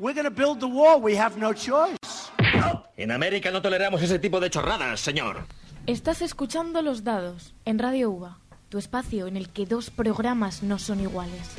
[0.00, 1.00] We're going to build the wall.
[1.00, 1.96] We have no choice.
[2.96, 5.44] En América no toleramos ese tipo de chorradas, señor.
[5.86, 8.38] Estás escuchando Los Dados en Radio UVA,
[8.68, 11.50] tu espacio en el que dos programas no son iguales.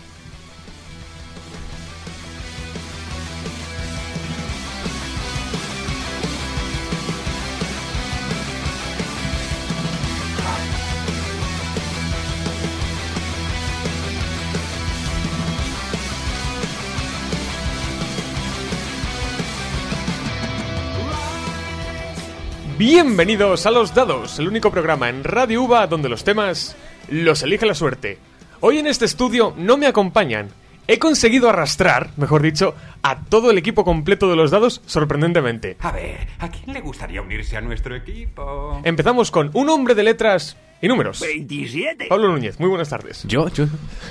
[22.79, 26.77] Bienvenidos a Los Dados, el único programa en Radio UVA donde los temas
[27.09, 28.17] los elige la suerte.
[28.61, 30.47] Hoy en este estudio no me acompañan.
[30.87, 35.75] He conseguido arrastrar, mejor dicho, a todo el equipo completo de los dados sorprendentemente.
[35.81, 38.79] A ver, ¿a quién le gustaría unirse a nuestro equipo?
[38.85, 41.19] Empezamos con un hombre de letras y números.
[41.19, 42.07] 27.
[42.07, 43.23] Pablo Núñez, muy buenas tardes.
[43.27, 43.49] ¿Yo?
[43.49, 43.65] ¿Yo?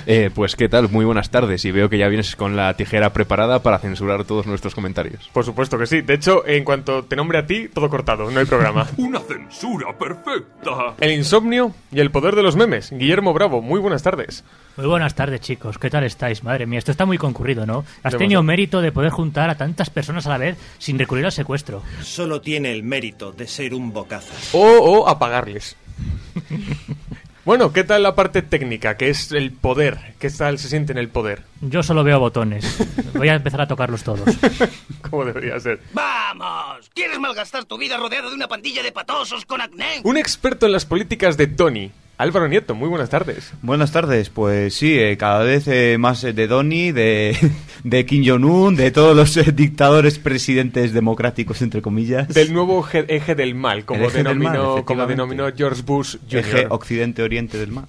[0.05, 3.11] Eh, pues qué tal, muy buenas tardes y veo que ya vienes con la tijera
[3.11, 5.29] preparada para censurar todos nuestros comentarios.
[5.33, 6.01] Por supuesto que sí.
[6.01, 8.87] De hecho, en cuanto te nombre a ti, todo cortado, no hay programa.
[8.97, 10.95] Una censura perfecta.
[10.99, 12.91] El insomnio y el poder de los memes.
[12.91, 14.43] Guillermo Bravo, muy buenas tardes.
[14.77, 15.77] Muy buenas tardes, chicos.
[15.77, 16.43] ¿Qué tal estáis?
[16.43, 17.83] Madre mía, esto está muy concurrido, ¿no?
[18.03, 21.31] Has tenido mérito de poder juntar a tantas personas a la vez sin recurrir al
[21.31, 21.81] secuestro.
[22.01, 24.53] Solo tiene el mérito de ser un bocazas.
[24.53, 25.75] O, o apagarles.
[27.45, 30.13] Bueno, ¿qué tal la parte técnica, que es el poder?
[30.19, 31.41] ¿Qué tal se siente en el poder?
[31.61, 32.77] Yo solo veo botones.
[33.15, 34.21] Voy a empezar a tocarlos todos.
[35.09, 35.79] ¿Cómo debería ser?
[35.93, 36.91] ¡Vamos!
[36.93, 40.01] ¿Quieres malgastar tu vida rodeado de una pandilla de patosos con acné?
[40.03, 43.53] Un experto en las políticas de Tony, Álvaro Nieto, muy buenas tardes.
[43.61, 47.37] Buenas tardes, pues sí, eh, cada vez eh, más eh, de Donny, de,
[47.85, 52.27] de Kim Jong-un, de todos los eh, dictadores presidentes democráticos, entre comillas.
[52.27, 54.51] Del nuevo je- eje del mal, como, del mal, denominó,
[54.83, 55.13] como efectivamente.
[55.13, 56.39] denominó George Bush Jr.
[56.39, 57.85] Eje occidente-oriente del mar.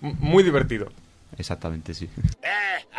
[0.00, 0.90] M- Muy divertido.
[1.36, 2.08] Exactamente, sí.
[2.42, 2.48] Eh,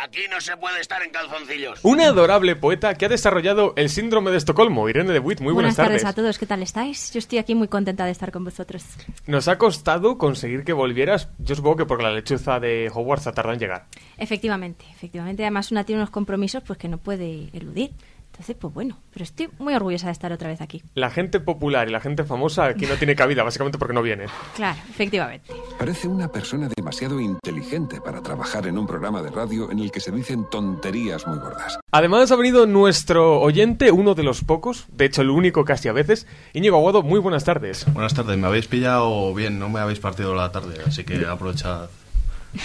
[0.02, 1.80] aquí no se puede estar en calzoncillos.
[1.82, 5.76] Una adorable poeta que ha desarrollado el síndrome de Estocolmo, Irene de Witt, muy buenas,
[5.76, 6.04] tardes.
[6.04, 7.12] a todos, ¿qué tal estáis?
[7.12, 8.84] Yo estoy aquí muy contenta de estar con vosotros.
[9.26, 13.32] Nos ha costado conseguir que volvieras, yo supongo que porque la lechuza de Hogwarts ha
[13.32, 13.86] tardado en llegar.
[14.16, 15.42] Efectivamente, efectivamente.
[15.42, 17.92] Además, una tiene unos compromisos pues que no puede eludir.
[18.32, 20.82] Entonces, pues bueno, pero estoy muy orgullosa de estar otra vez aquí.
[20.94, 24.26] La gente popular y la gente famosa aquí no tiene cabida, básicamente porque no viene.
[24.56, 25.52] Claro, efectivamente.
[25.78, 30.00] Parece una persona demasiado inteligente para trabajar en un programa de radio en el que
[30.00, 31.78] se dicen tonterías muy gordas.
[31.90, 35.92] Además ha venido nuestro oyente, uno de los pocos, de hecho el único casi a
[35.92, 37.84] veces, Íñigo Aguado, muy buenas tardes.
[37.92, 41.90] Buenas tardes, me habéis pillado bien, no me habéis partido la tarde, así que aprovechad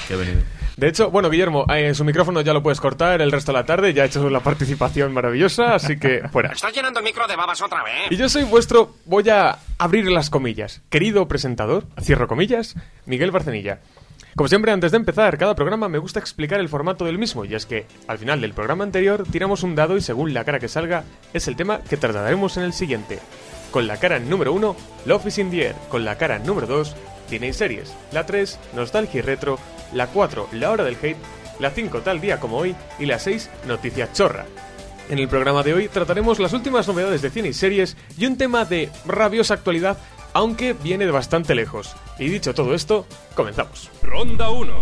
[0.07, 0.41] que venido.
[0.77, 3.65] De hecho, bueno, Guillermo, eh, su micrófono ya lo puedes cortar el resto de la
[3.65, 6.51] tarde, ya ha hecho la participación maravillosa, así que fuera.
[6.51, 8.11] ¿Estás llenando el micro de babas otra vez?
[8.11, 12.75] Y yo soy vuestro, voy a abrir las comillas, querido presentador, cierro comillas,
[13.05, 13.79] Miguel Barcenilla.
[14.35, 17.55] Como siempre, antes de empezar cada programa me gusta explicar el formato del mismo, y
[17.55, 20.67] es que al final del programa anterior tiramos un dado y según la cara que
[20.67, 23.19] salga es el tema que trataremos en el siguiente.
[23.71, 24.75] Con la cara número 1,
[25.05, 25.75] Love is in the Air.
[25.89, 26.95] Con la cara número 2,
[27.29, 27.93] Cine y Series.
[28.11, 29.59] La 3, Nostalgia y Retro.
[29.93, 31.17] La 4, La Hora del Hate.
[31.59, 32.75] La 5, Tal Día como Hoy.
[32.99, 34.45] Y la 6, Noticias Chorra.
[35.09, 38.37] En el programa de hoy trataremos las últimas novedades de cine y series y un
[38.37, 39.97] tema de rabiosa actualidad,
[40.33, 41.95] aunque viene de bastante lejos.
[42.17, 43.91] Y dicho todo esto, comenzamos.
[44.01, 44.73] Ronda 1.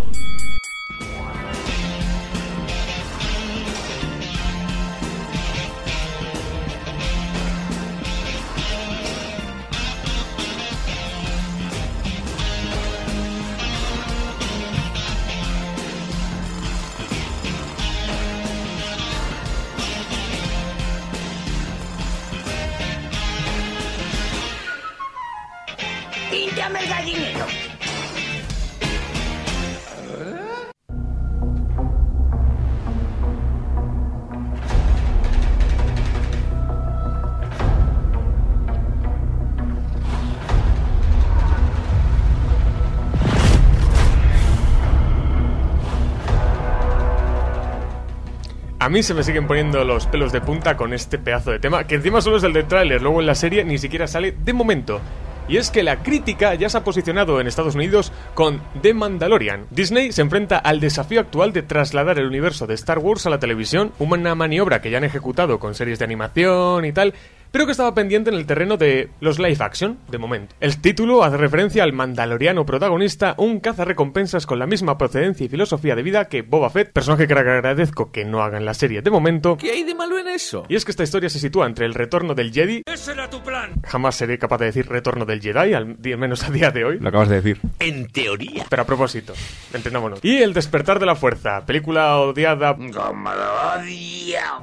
[48.93, 51.95] Mí se me siguen poniendo los pelos de punta con este pedazo de tema, que
[51.95, 55.01] encima solo es el del tráiler, luego en la serie ni siquiera sale de momento.
[55.47, 59.65] Y es que la crítica ya se ha posicionado en Estados Unidos con The Mandalorian.
[59.71, 63.39] Disney se enfrenta al desafío actual de trasladar el universo de Star Wars a la
[63.39, 67.15] televisión, una maniobra que ya han ejecutado con series de animación y tal,
[67.53, 70.55] pero que estaba pendiente en el terreno de los live action, de momento.
[70.59, 75.95] El título hace referencia al mandaloriano protagonista, un cazarrecompensas con la misma procedencia y filosofía
[75.95, 79.55] de vida que Boba Fett, personaje que agradezco que no hagan la serie de momento.
[79.57, 80.65] ¿Qué hay de malo en eso?
[80.67, 82.81] Y es que esta historia se sitúa entre el retorno del Jedi.
[82.87, 83.73] ¡Ese era tu plan!
[83.85, 86.99] Jamás seré capaz de decir retorno del Jedi, al, menos a día de hoy.
[86.99, 87.59] Lo acabas de decir.
[87.77, 88.65] En teoría.
[88.67, 89.33] Pero a propósito,
[89.71, 90.21] entendámonos.
[90.23, 92.75] Y El despertar de la fuerza, película odiada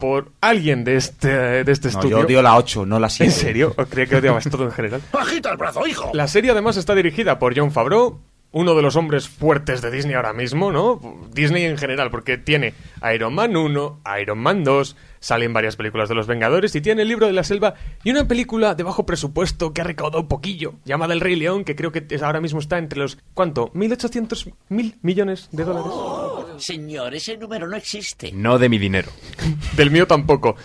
[0.00, 1.28] por alguien de este,
[1.64, 2.18] de este No, estudio.
[2.18, 3.32] yo odio la 8, no la 7.
[3.32, 3.74] ¿En serio?
[3.76, 5.00] ¿O creía que odiabas todo en general?
[5.12, 6.10] ¡Agita el brazo, hijo!
[6.14, 8.20] La serie además está dirigida por John Favreau,
[8.52, 11.00] uno de los hombres fuertes de Disney ahora mismo, ¿no?
[11.32, 12.74] Disney en general, porque tiene
[13.14, 17.08] Iron Man 1, Iron Man 2, salen varias películas de los Vengadores y tiene el
[17.08, 21.14] libro de la selva y una película de bajo presupuesto que ha recaudado poquillo, llamada
[21.14, 23.70] El Rey León, que creo que es- ahora mismo está entre los, ¿cuánto?
[23.72, 25.92] ¿1800 mil millones de dólares?
[26.58, 28.32] Señor, ese número no existe.
[28.32, 29.10] No de mi dinero.
[29.76, 30.56] Del mío tampoco.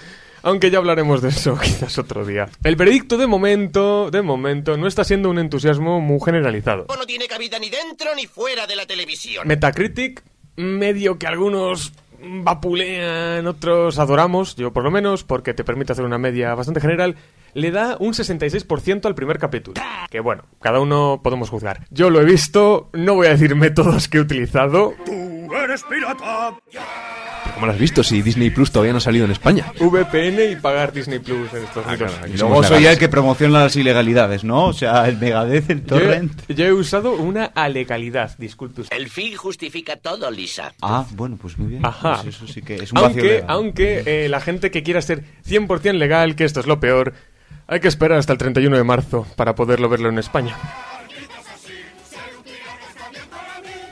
[0.46, 2.48] Aunque ya hablaremos de eso quizás otro día.
[2.64, 6.86] El veredicto de momento, de momento, no está siendo un entusiasmo muy generalizado.
[6.88, 9.48] No tiene cabida ni dentro ni fuera de la televisión.
[9.48, 10.24] Metacritic,
[10.56, 16.20] medio que algunos vapulean, otros adoramos, yo por lo menos, porque te permite hacer una
[16.20, 17.16] media bastante general,
[17.56, 19.82] le da un 66% al primer capítulo.
[20.12, 21.88] Que bueno, cada uno podemos juzgar.
[21.90, 24.94] Yo lo he visto, no voy a decir métodos que he utilizado.
[25.06, 26.56] ¡Tú eres pirata!
[27.46, 29.72] ¿Pero ¿Cómo lo has visto si Disney Plus todavía no ha salido en España?
[29.80, 32.12] VPN y pagar Disney Plus en Estados Unidos.
[32.12, 32.92] claro, aquí Y luego soy legales.
[32.94, 34.66] el que promociona las ilegalidades, ¿no?
[34.66, 36.42] O sea, el Megadeth, el Yo Torrent.
[36.50, 38.98] yo he usado una alegalidad, disculpe usted.
[38.98, 40.74] El fin justifica todo, Lisa.
[40.82, 41.86] Ah, bueno, pues muy bien.
[41.86, 42.22] Ajá.
[42.24, 43.46] Pues eso sí que es un vacío Aunque, legal.
[43.48, 47.14] aunque eh, la gente que quiera ser 100% legal, que esto es lo peor,
[47.68, 50.56] hay que esperar hasta el 31 de marzo para poderlo verlo en España.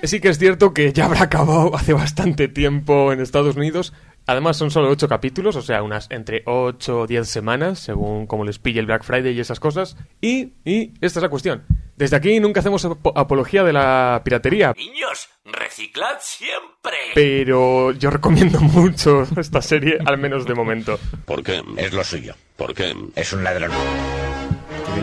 [0.03, 3.93] Sí que es cierto que ya habrá acabado hace bastante tiempo en Estados Unidos.
[4.25, 8.45] Además son solo 8 capítulos, o sea, unas entre 8 o 10 semanas, según como
[8.45, 9.97] les pille el Black Friday y esas cosas.
[10.21, 11.63] Y, y esta es la cuestión.
[11.97, 16.93] Desde aquí nunca hacemos apo- apología de la piratería, Niños, reciclad siempre.
[17.13, 20.97] pero yo recomiendo mucho esta serie, al menos de momento.
[21.25, 21.61] ¿Por qué?
[21.77, 22.33] Es lo suyo.
[22.55, 22.95] ¿Por qué?
[23.15, 23.71] Es un ladrón.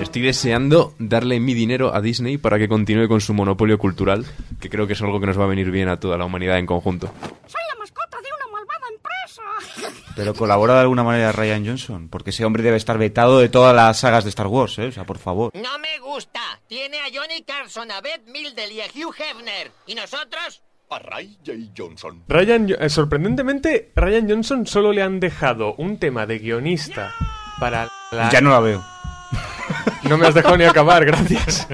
[0.02, 4.26] Estoy deseando darle mi dinero a Disney para que continúe con su monopolio cultural,
[4.60, 6.58] que creo que es algo que nos va a venir bien a toda la humanidad
[6.58, 7.06] en conjunto.
[7.46, 9.92] Soy la mascota de una malvada empresa.
[10.16, 13.74] Pero colabora de alguna manera Ryan Johnson, porque ese hombre debe estar vetado de todas
[13.74, 14.86] las sagas de Star Wars, ¿eh?
[14.86, 15.52] O sea, por favor.
[15.54, 16.40] No me gusta.
[16.66, 19.70] Tiene a Johnny Carson, a Beth Mildel y a Hugh Hefner.
[19.86, 20.62] ¿Y nosotros?
[20.90, 21.52] A Ray J.
[21.76, 22.24] Johnson.
[22.26, 27.14] Ryan, eh, sorprendentemente, Ryan Johnson solo le han dejado un tema de guionista
[27.60, 28.28] para la...
[28.30, 28.84] Ya no la veo.
[30.08, 31.68] No me has dejado ni acabar, gracias.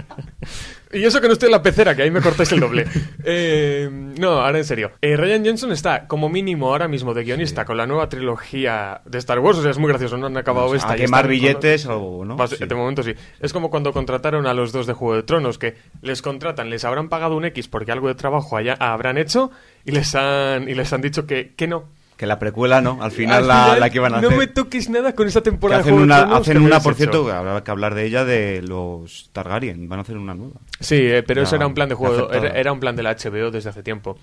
[0.93, 2.87] Y eso que no estoy en la pecera, que ahí me cortáis el doble.
[3.25, 4.93] Eh, no, ahora en serio.
[5.01, 9.19] Eh, Ryan Johnson está como mínimo ahora mismo de guionista con la nueva trilogía de
[9.19, 9.59] Star Wars.
[9.59, 10.93] O sea, es muy gracioso, no han acabado Pues esta.
[10.95, 12.47] a quemar con- billetes o no.
[12.47, 12.65] Sí.
[12.65, 13.15] De momento sí.
[13.41, 16.85] Es como cuando contrataron a los dos de Juego de Tronos, que les contratan, les
[16.85, 19.51] habrán pagado un X porque algo de trabajo allá habrán hecho
[19.85, 21.89] y les han, y les han dicho que, que no.
[22.17, 24.39] Que la precuela no, al final, Al la, final, la que iban a no hacer.
[24.39, 26.81] me toques nada con esa Que temporada hacen de Juego una, de hacen que una
[26.81, 26.99] por hecho.
[26.99, 29.87] cierto, habrá que hablar de ella, de los Targaryen.
[29.89, 30.55] Van a hacer una nueva.
[30.81, 33.15] Sí, eh, pero Ya, eso era un plan de juego, era un plan de la
[33.15, 34.19] HBO desde hace tiempo.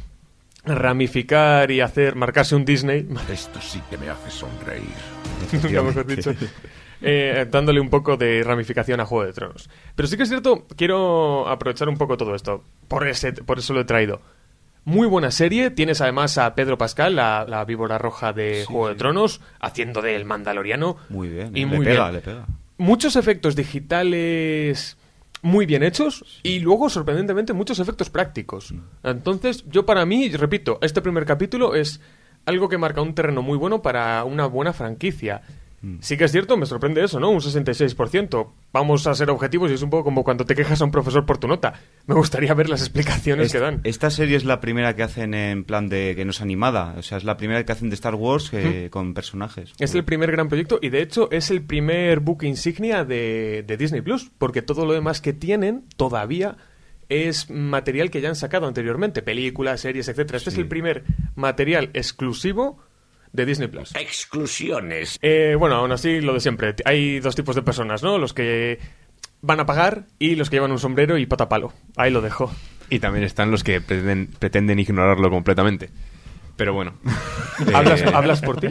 [0.66, 4.84] Ramificar y hacer, marcarse un Disney, Esto sí que me hace sonreír.
[5.51, 6.31] nunca mejor dicho,
[7.01, 9.69] eh, dándole un poco de ramificación a Juego de Tronos.
[9.94, 13.74] Pero sí que es cierto, quiero aprovechar un poco todo esto, por, ese, por eso
[13.74, 14.22] lo he traído.
[14.85, 18.95] Muy buena serie, tienes además a Pedro Pascal, la, la víbora roja de Juego de
[18.95, 20.97] Tronos, haciendo de El Mandaloriano.
[21.09, 22.15] Muy bien, Y le muy pega, bien.
[22.15, 22.45] le pega.
[22.77, 24.97] Muchos efectos digitales
[25.41, 28.74] muy bien hechos y luego, sorprendentemente, muchos efectos prácticos.
[29.03, 32.01] Entonces, yo para mí, repito, este primer capítulo es
[32.45, 35.41] algo que marca un terreno muy bueno para una buena franquicia.
[36.00, 37.29] Sí que es cierto, me sorprende eso, ¿no?
[37.29, 38.48] Un 66%.
[38.72, 41.25] Vamos a ser objetivos y es un poco como cuando te quejas a un profesor
[41.25, 41.74] por tu nota.
[42.08, 43.81] Me gustaría ver las explicaciones Es- que dan.
[43.84, 46.96] Esta serie es la primera que hacen en plan de que no es animada.
[46.98, 49.74] O sea, es la primera que hacen de Star Wars que- con personajes.
[49.79, 53.77] Es el primer gran proyecto y de hecho es el primer book insignia de, de
[53.77, 56.55] Disney Plus, porque todo lo demás que tienen todavía
[57.10, 60.38] es material que ya han sacado anteriormente, películas, series, etcétera.
[60.38, 61.03] Este es el primer
[61.36, 62.79] material exclusivo
[63.34, 63.94] de Disney Plus.
[63.96, 65.20] Exclusiones.
[65.22, 66.75] Eh, bueno, aún así, lo de siempre.
[66.86, 68.18] Hay dos tipos de personas, ¿no?
[68.18, 68.80] Los que
[69.42, 71.74] van a pagar y los que llevan un sombrero y patapalo.
[71.98, 72.52] Ahí lo dejo.
[72.90, 75.90] Y también están los que pretenden, pretenden ignorarlo completamente.
[76.56, 76.94] Pero bueno.
[77.74, 78.68] ¿Hablas, Eh, ¿Hablas por ti?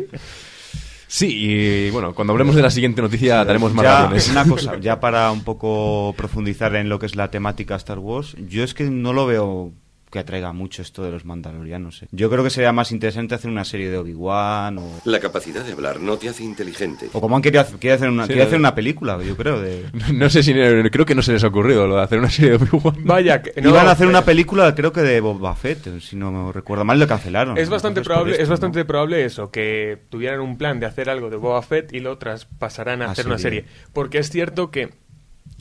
[1.08, 4.28] Sí, y bueno, cuando hablemos de la siguiente noticia daremos más Ya, razones.
[4.30, 8.34] una cosa, ya para un poco profundizar en lo que es la temática Star Wars,
[8.48, 9.72] yo es que no lo veo
[10.12, 12.02] que atraiga mucho esto de los mandalorianos.
[12.02, 12.08] eh.
[12.12, 15.72] Yo creo que sería más interesante hacer una serie de Obi-Wan o, La capacidad de
[15.72, 17.08] hablar no te hace inteligente.
[17.12, 19.36] o como han querido hacer, quiere hacer una, Sí, quiere lo hacer una película, yo
[19.36, 19.60] creo.
[19.60, 19.86] De...
[20.12, 22.50] No sé si creo que no se les ha ocurrido lo de hacer una serie
[22.52, 22.96] de Obi-Wan.
[23.04, 26.30] Vaya, que- no, Iban a hacer una película, creo que de Boba Fett, si no
[26.30, 27.56] me recuerdo mal, lo cancelaron.
[27.56, 28.52] Es bastante Entonces, probable, esto, es ¿no?
[28.52, 32.18] bastante probable eso, que tuvieran un plan de hacer algo de Boba Fett y lo
[32.18, 33.64] traspasarán a Ah, hacer una serie.
[33.94, 34.90] Porque es cierto que,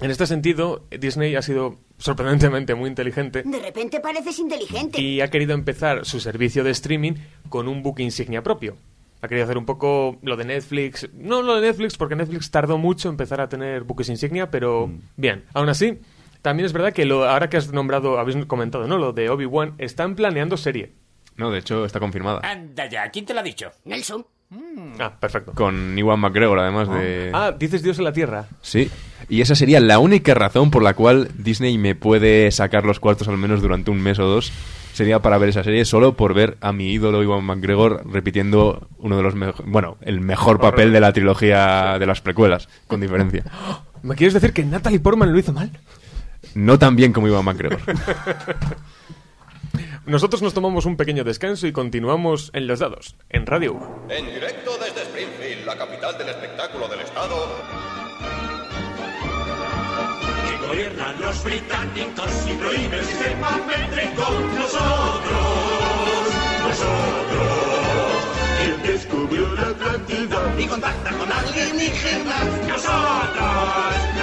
[0.01, 4.99] en este sentido, Disney ha sido sorprendentemente muy inteligente De repente pareces inteligente.
[5.01, 7.13] y ha querido empezar su servicio de streaming
[7.49, 8.75] con un book insignia propio.
[9.21, 11.07] Ha querido hacer un poco lo de Netflix.
[11.13, 14.87] No lo de Netflix, porque Netflix tardó mucho en empezar a tener buques insignia, pero
[14.87, 14.99] Mm.
[15.15, 15.45] bien.
[15.53, 15.99] Aún así,
[16.41, 18.97] también es verdad que lo, ahora que has nombrado, habéis comentado, ¿no?
[18.97, 20.93] Lo de Obi-Wan, están planeando serie.
[21.37, 22.39] No, de hecho está confirmada.
[22.43, 23.69] Anda ya, ¿quién te lo ha dicho?
[23.85, 24.25] Nelson.
[24.99, 25.53] Ah, perfecto.
[25.53, 27.31] Con Iwan McGregor, además de...
[27.33, 28.47] Ah, dices Dios en la Tierra.
[28.61, 28.89] Sí,
[29.29, 33.27] y esa sería la única razón por la cual Disney me puede sacar los cuartos
[33.27, 34.51] al menos durante un mes o dos.
[34.93, 39.15] Sería para ver esa serie solo por ver a mi ídolo Iwan McGregor repitiendo uno
[39.15, 43.45] de los mejores, bueno, el mejor papel de la trilogía de las precuelas, con diferencia.
[44.03, 45.71] ¿Me quieres decir que Natalie Portman lo hizo mal?
[46.53, 47.79] No tan bien como Iwan McGregor.
[50.05, 53.87] Nosotros nos tomamos un pequeño descanso y continuamos en los dados, en Radio Uva.
[54.09, 57.35] En directo desde Springfield, la capital del espectáculo del estado.
[60.49, 64.23] que gobiernan los británicos y prohíben el sistema métrico.
[64.55, 65.39] Nosotros,
[66.67, 67.47] nosotros,
[68.59, 72.45] quien descubrió la Atlántida y contacta con alienígenas.
[72.67, 74.20] Nosotros, nosotros.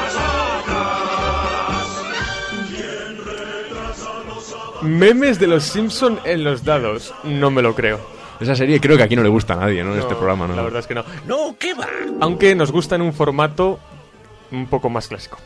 [4.82, 7.14] Memes de los Simpson en los dados.
[7.24, 8.00] No me lo creo.
[8.40, 9.92] Esa serie creo que aquí no le gusta a nadie, ¿no?
[9.94, 10.54] En este programa, ¿no?
[10.54, 11.04] La verdad es que no.
[11.26, 11.88] No, ¿qué va?
[12.20, 13.80] Aunque nos gusta en un formato
[14.52, 15.38] un poco más clásico.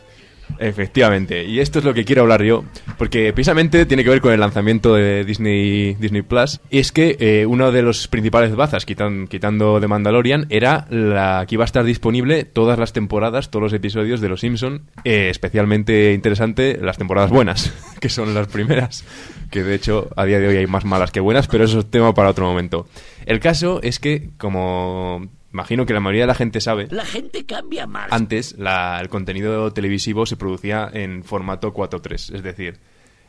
[0.58, 2.64] Efectivamente, y esto es lo que quiero hablar yo,
[2.98, 6.60] porque precisamente tiene que ver con el lanzamiento de Disney, Disney Plus.
[6.70, 11.44] Y es que eh, uno de los principales bazas, quitan- quitando de Mandalorian, era la
[11.48, 14.82] que iba a estar disponible todas las temporadas, todos los episodios de Los Simpson.
[15.04, 19.04] Eh, especialmente interesante las temporadas buenas, que son las primeras,
[19.50, 21.90] que de hecho a día de hoy hay más malas que buenas, pero eso es
[21.90, 22.86] tema para otro momento.
[23.26, 27.44] El caso es que, como imagino que la mayoría de la gente sabe, La gente
[27.46, 28.10] cambia más.
[28.10, 32.78] antes la- el contenido televisivo se producía en formato 4.3, es decir,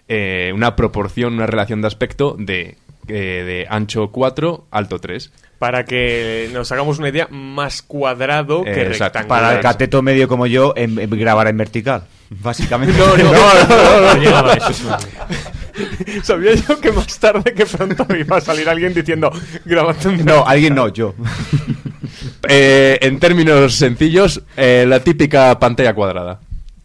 [0.07, 2.77] eh, una proporción, una relación de aspecto de,
[3.07, 5.31] eh, de ancho 4, alto 3.
[5.59, 9.19] Para que nos hagamos una idea, más cuadrado que Eh, exacto.
[9.19, 9.27] rectangular.
[9.43, 12.03] Para el cateto medio como yo, en, en grabar en vertical.
[12.29, 12.97] Básicamente.
[12.97, 14.19] No, no, no, no, no.
[14.21, 14.97] llegaba a eso.
[16.23, 19.31] Sabía yo que más tarde que pronto iba a salir alguien diciendo
[19.65, 21.13] grabando No, alguien no, yo.
[22.47, 26.39] Eh, en términos sencillos, eh, la típica pantalla cuadrada,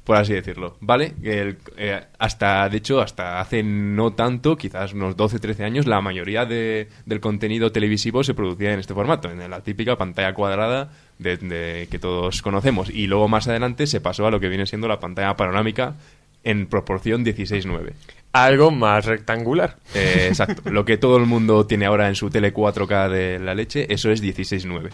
[0.04, 1.14] por así decirlo, ¿vale?
[1.22, 6.00] El- eh, hasta, de hecho, hasta hace no tanto, quizás unos 12, 13 años, la
[6.00, 10.90] mayoría de- del contenido televisivo se producía en este formato, en la típica pantalla cuadrada
[11.18, 12.88] de, de- que todos conocemos.
[12.90, 15.94] Y luego más adelante se pasó a lo que viene siendo la pantalla panorámica
[16.44, 17.92] en proporción 16-9.
[18.32, 19.76] Algo más rectangular.
[19.94, 20.70] Eh, exacto.
[20.70, 24.10] Lo que todo el mundo tiene ahora en su tele 4K de la leche, eso
[24.10, 24.90] es 16.9.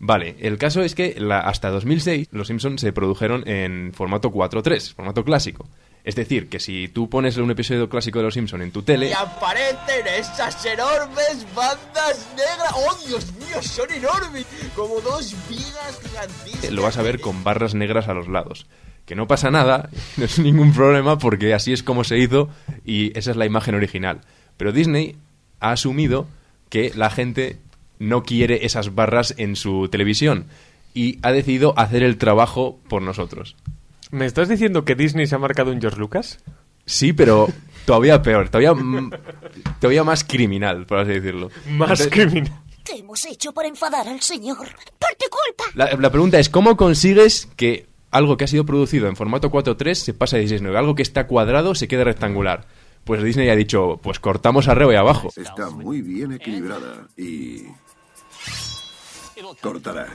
[0.00, 4.92] Vale, el caso es que la- hasta 2006 los Simpsons se produjeron en formato 4.3,
[4.94, 5.68] formato clásico.
[6.04, 9.10] Es decir, que si tú pones un episodio clásico de los Simpsons en tu tele,
[9.10, 12.72] Y aparecen esas enormes bandas negras.
[12.74, 13.62] ¡Oh, Dios mío!
[13.62, 14.46] Son enormes.
[14.74, 16.70] Como dos vigas gigantísimas.
[16.70, 18.66] lo vas a ver con barras negras a los lados.
[19.04, 22.48] Que no pasa nada, no es ningún problema porque así es como se hizo
[22.84, 24.20] y esa es la imagen original.
[24.56, 25.16] Pero Disney
[25.60, 26.26] ha asumido
[26.68, 27.58] que la gente
[27.98, 30.46] no quiere esas barras en su televisión
[30.94, 33.56] y ha decidido hacer el trabajo por nosotros.
[34.10, 36.38] ¿Me estás diciendo que Disney se ha marcado un George Lucas?
[36.86, 37.48] Sí, pero
[37.84, 39.10] todavía peor, todavía, mm,
[39.80, 41.50] todavía más criminal, por así decirlo.
[41.68, 42.52] Más Entonces, criminal.
[42.84, 44.56] ¿Qué hemos hecho por enfadar al señor?
[44.56, 45.64] ¡Por tu culpa!
[45.74, 49.94] La, la pregunta es, ¿cómo consigues que algo que ha sido producido en formato 4.3
[49.94, 50.76] se pase a 16.9?
[50.76, 52.66] Algo que está cuadrado se quede rectangular.
[53.04, 55.28] Pues Disney ha dicho, pues cortamos arriba y abajo.
[55.36, 57.64] Está muy bien equilibrada y...
[59.60, 60.08] Cortará.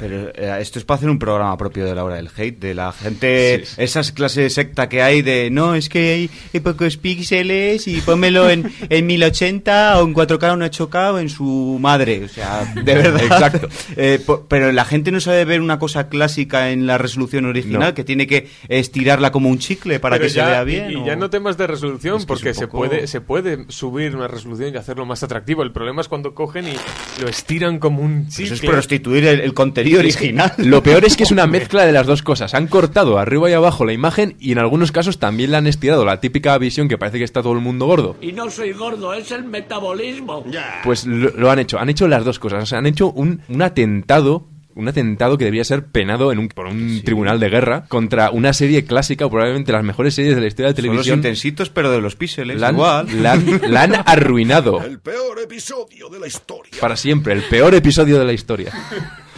[0.00, 2.74] Pero eh, esto es para hacer un programa propio de la hora del hate, de
[2.74, 3.82] la gente, Sí, sí.
[3.82, 8.48] esas clases de secta que hay de, no, es que hay, pocos píxeles y pónmelo
[8.50, 12.64] en, en 1080 o en 4K o en 8K o en su madre, o sea,
[12.74, 13.22] de verdad.
[13.22, 13.68] Exacto.
[13.96, 17.94] Eh, pero la gente no sabe ver una cosa clásica en la resolución original, No.
[17.94, 20.90] que tiene que estirarla como un chicle para Pero que ya- se vea bien.
[20.92, 23.64] Y, o- ya no temas de resolución, Es que es porque se, puede, se puede
[23.68, 25.62] subir una resolución y hacerlo más atractivo.
[25.62, 26.72] El problema es cuando cogen y
[27.20, 28.54] lo estiran como un Eso chicle.
[28.54, 30.52] es prostituir el, el contenido original.
[30.58, 32.54] Lo peor es que es una mezcla de las dos cosas.
[32.54, 36.04] Han cortado arriba y abajo la imagen y en algunos casos también le han estirado
[36.04, 38.16] la típica visión que parece que está todo el mundo gordo.
[38.20, 40.44] Y no soy gordo, es el metabolismo.
[40.84, 42.62] Pues lo, lo han hecho, han hecho las dos cosas.
[42.62, 44.46] O sea, han hecho un, un atentado.
[44.72, 48.52] Un atentado que debía ser penado en un, por un tribunal de guerra contra una
[48.52, 51.18] serie clásica, o probablemente las mejores series de la historia de Son los televisión.
[51.18, 53.06] intensitos, pero de los píxeles, La han, igual.
[53.20, 56.70] la han- la han arruinado El peor episodio de la historia.
[56.80, 57.32] para siempre.
[57.34, 58.72] El peor episodio de la historia.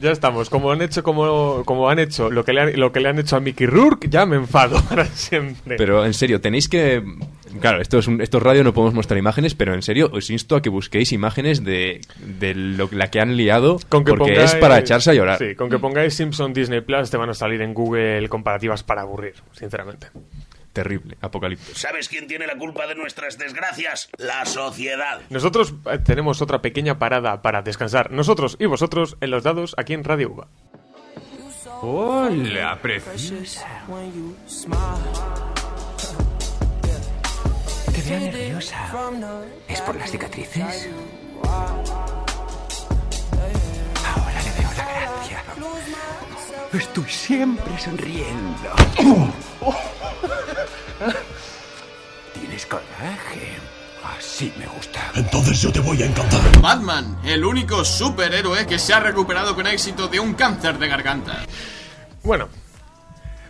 [0.00, 0.48] Ya estamos.
[0.50, 3.18] Como han hecho, como, como han hecho lo que, le han, lo que le han
[3.18, 5.76] hecho a Mickey Rourke, ya me enfado para siempre.
[5.76, 7.02] Pero en serio, tenéis que.
[7.60, 10.28] Claro, esto es, un, esto es radio, no podemos mostrar imágenes, pero en serio, os
[10.30, 12.02] insto a que busquéis imágenes de,
[12.38, 15.38] de lo, la que han liado, Con que porque pongáis- es para echarse a llorar.
[15.38, 19.00] Sí, con que pongáis Simpson Disney Plus te van a salir en Google comparativas para
[19.00, 20.08] aburrir, sinceramente.
[20.78, 21.76] Terrible, apocalipsis.
[21.76, 24.08] ¿Sabes quién tiene la culpa de nuestras desgracias?
[24.16, 25.20] La sociedad.
[25.28, 29.94] Nosotros eh, tenemos otra pequeña parada para descansar, nosotros y vosotros, en los dados aquí
[29.94, 30.46] en Radio Uva.
[31.82, 33.66] Hola, preciosa.
[37.92, 38.88] Te veo nerviosa.
[39.66, 40.88] ¿Es por las cicatrices?
[44.78, 45.42] Gracia.
[46.72, 48.70] Estoy siempre sonriendo.
[52.34, 53.56] Tienes coraje.
[54.16, 55.00] Así me gusta.
[55.14, 56.40] Entonces yo te voy a encantar.
[56.60, 61.44] Batman, el único superhéroe que se ha recuperado con éxito de un cáncer de garganta.
[62.22, 62.48] Bueno,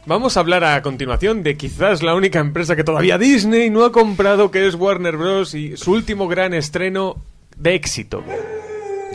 [0.07, 3.93] vamos a hablar a continuación de quizás la única empresa que todavía Disney no ha
[3.93, 5.55] comprado, que es Warner Bros.
[5.55, 7.17] y su último gran estreno
[7.57, 8.25] de éxito.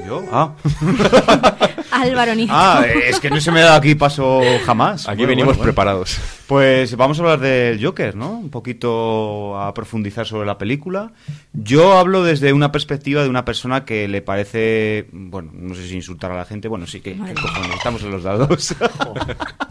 [0.05, 0.23] ¿Yo?
[0.31, 0.53] Ah.
[1.93, 2.53] Álvaro Nico.
[2.55, 5.07] Ah, es que no se me ha dado aquí paso jamás.
[5.07, 6.19] Aquí venimos preparados.
[6.47, 8.31] Pues vamos a hablar del Joker, ¿no?
[8.31, 11.11] Un poquito a profundizar sobre la película.
[11.53, 15.95] Yo hablo desde una perspectiva de una persona que le parece, bueno, no sé si
[15.95, 18.75] insultar a la gente, bueno, sí que, que cojones, estamos en los dados.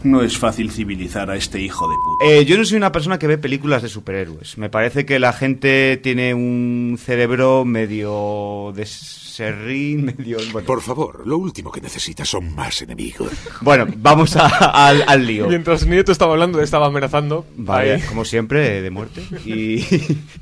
[0.03, 2.25] No es fácil civilizar a este hijo de puta.
[2.25, 4.57] Eh, yo no soy una persona que ve películas de superhéroes.
[4.57, 10.39] Me parece que la gente tiene un cerebro medio de serrín, medio...
[10.51, 10.65] Bueno.
[10.65, 11.79] Por favor, lo último que
[12.13, 13.31] necesitas son más enemigos.
[13.61, 14.47] Bueno, vamos a-
[14.87, 15.47] al, al lío.
[15.47, 17.45] Mientras Nieto estaba hablando, estaba amenazando.
[17.55, 18.01] Vale, Ahí.
[18.01, 19.21] como siempre, de muerte.
[19.45, 19.85] Y,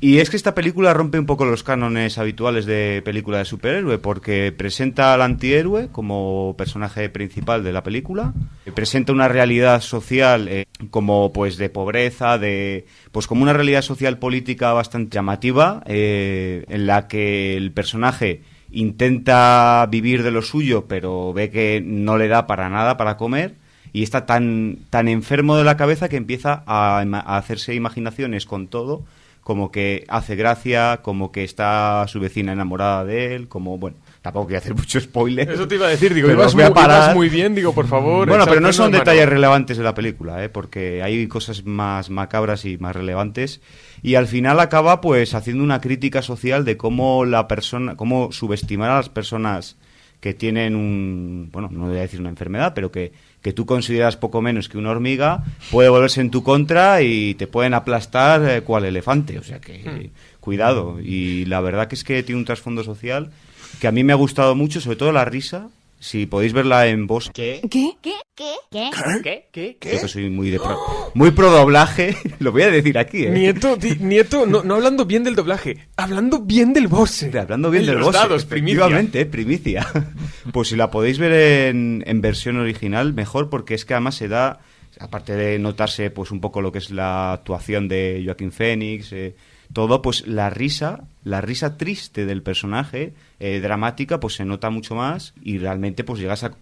[0.00, 3.98] y es que esta película rompe un poco los cánones habituales de película de superhéroe,
[3.98, 8.34] porque presenta al antihéroe como personaje principal de la película,
[8.74, 14.18] presenta una realidad social eh, como pues de pobreza, de pues como una realidad social
[14.18, 21.32] política bastante llamativa, eh, en la que el personaje intenta vivir de lo suyo, pero
[21.32, 23.54] ve que no le da para nada para comer
[23.92, 27.00] y está tan, tan enfermo de la cabeza que empieza a,
[27.36, 29.04] hacerse imaginaciones con todo,
[29.42, 34.46] como que hace gracia, como que está su vecina enamorada de él, como, bueno, tampoco
[34.46, 35.50] quiero hacer mucho spoiler.
[35.50, 37.14] Eso te iba a decir, digo, ibas voy a ibas parar.
[37.14, 40.48] muy bien, digo, por favor, Bueno, pero no son detalles relevantes de la película, ¿eh?
[40.48, 43.60] porque hay cosas más macabras y más relevantes.
[44.02, 48.90] Y al final acaba pues haciendo una crítica social de cómo la persona, cómo subestimar
[48.90, 49.76] a las personas
[50.22, 53.12] que tienen un, bueno, no voy a decir una enfermedad, pero que,
[53.42, 57.48] que tú consideras poco menos que una hormiga, puede volverse en tu contra y te
[57.48, 59.38] pueden aplastar eh, cual elefante.
[59.40, 61.00] O sea que, cuidado.
[61.00, 63.32] Y la verdad que es que tiene un trasfondo social
[63.80, 65.70] que a mí me ha gustado mucho, sobre todo la risa.
[66.04, 67.30] Si podéis verla en voz.
[67.32, 67.60] ¿Qué?
[67.70, 67.92] ¿Qué?
[68.02, 68.12] ¿Qué?
[68.34, 68.90] ¿Qué?
[69.22, 69.48] ¿Qué?
[69.52, 69.76] ¿Qué?
[69.78, 70.76] Creo que soy muy de pro,
[71.14, 72.16] muy pro doblaje.
[72.40, 73.30] Lo voy a decir aquí, ¿eh?
[73.30, 77.22] Nieto, di- Nieto, no, no hablando bien del doblaje, hablando bien del boss.
[77.38, 78.78] Hablando bien En del los boss, dados, primicia.
[78.80, 79.86] efectivamente, primicia.
[80.52, 84.26] Pues si la podéis ver en, en versión original, mejor, porque es que además se
[84.26, 84.58] da,
[84.98, 89.36] aparte de notarse pues un poco lo que es la actuación de Joaquín Phoenix, eh,
[89.72, 94.94] todo, pues la risa, la risa triste del personaje, eh, dramática, pues se nota mucho
[94.94, 96.52] más y realmente pues llegas a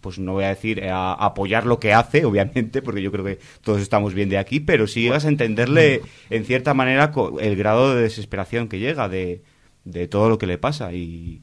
[0.00, 3.24] pues no voy a decir eh, a apoyar lo que hace, obviamente, porque yo creo
[3.24, 7.56] que todos estamos bien de aquí, pero sí llegas a entenderle en cierta manera el
[7.56, 9.42] grado de desesperación que llega de,
[9.84, 11.42] de todo lo que le pasa y,